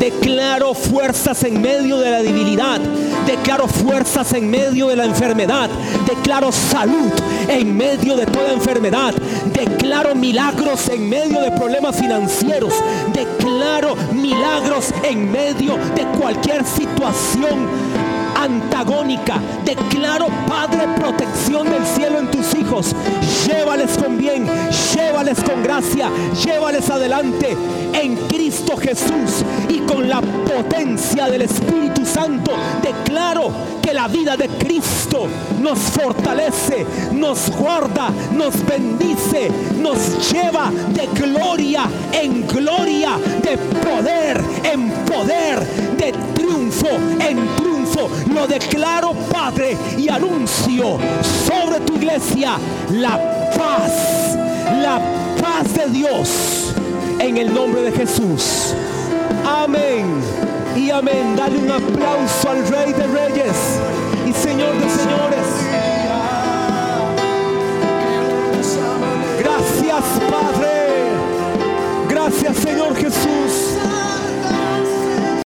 Declaro 0.00 0.72
fuerzas 0.72 1.44
en 1.44 1.60
medio 1.60 1.98
de 1.98 2.10
la 2.10 2.22
debilidad. 2.22 2.80
Declaro 3.26 3.68
fuerzas 3.68 4.32
en 4.32 4.50
medio 4.50 4.88
de 4.88 4.96
la 4.96 5.04
enfermedad. 5.04 5.68
Declaro 6.06 6.50
salud 6.50 7.12
en 7.46 7.76
medio 7.76 8.16
de 8.16 8.24
toda 8.24 8.50
enfermedad. 8.50 9.12
Declaro 9.52 10.14
milagros 10.14 10.88
en 10.88 11.06
medio 11.06 11.42
de 11.42 11.50
problemas 11.50 11.96
financieros. 11.96 12.72
Declaro 13.12 13.94
milagros 14.14 14.86
en 15.02 15.30
medio 15.30 15.76
de 15.94 16.06
cualquier 16.18 16.64
situación 16.64 17.68
antagónica. 18.42 19.40
Declaro, 19.64 20.28
Padre, 20.48 20.88
protección 20.96 21.70
del 21.70 21.84
cielo 21.86 22.18
en 22.18 22.30
tus 22.30 22.54
hijos. 22.54 22.94
Llévales 23.46 23.96
con 23.98 24.16
bien, 24.16 24.46
llévales 24.94 25.42
con 25.42 25.62
gracia, 25.62 26.10
llévales 26.44 26.88
adelante 26.88 27.56
en 27.92 28.16
Cristo 28.28 28.76
Jesús 28.76 29.44
y 29.68 29.80
con 29.80 30.08
la 30.08 30.20
potencia 30.20 31.26
del 31.26 31.42
Espíritu 31.42 32.04
Santo. 32.04 32.52
Declaro 32.82 33.50
que 33.82 33.92
la 33.92 34.08
vida 34.08 34.36
de 34.36 34.48
Cristo 34.48 35.26
nos 35.60 35.78
fortalece, 35.78 36.86
nos 37.12 37.50
guarda, 37.50 38.10
nos 38.32 38.64
bendice, 38.66 39.50
nos 39.78 40.30
lleva 40.32 40.70
de 40.90 41.06
gloria 41.20 41.82
en 42.12 42.46
gloria, 42.46 43.18
de 43.42 43.56
poder 43.58 44.40
en 44.64 44.90
poder, 45.04 45.60
de 45.96 46.12
triunfo 46.34 46.88
en 47.18 47.36
triunfo 47.56 47.69
lo 48.32 48.46
declaro, 48.46 49.12
Padre, 49.30 49.76
y 49.98 50.08
anuncio 50.08 50.98
sobre 51.46 51.80
tu 51.80 51.94
iglesia 51.94 52.58
la 52.92 53.16
paz, 53.56 54.36
la 54.82 55.00
paz 55.40 55.74
de 55.74 55.86
Dios, 55.90 56.74
en 57.18 57.36
el 57.36 57.52
nombre 57.52 57.82
de 57.82 57.92
Jesús. 57.92 58.74
Amén 59.44 60.06
y 60.76 60.90
amén. 60.90 61.34
Dale 61.36 61.58
un 61.58 61.70
aplauso 61.70 62.50
al 62.50 62.66
Rey 62.68 62.92
de 62.92 63.06
Reyes 63.06 63.56
y 64.26 64.32
Señor 64.32 64.74
de 64.74 64.88
Señores. 64.90 65.46
Gracias, 69.38 70.04
Padre. 70.30 70.70
Gracias, 72.08 72.56
Señor 72.56 72.94
Jesús. 72.96 73.69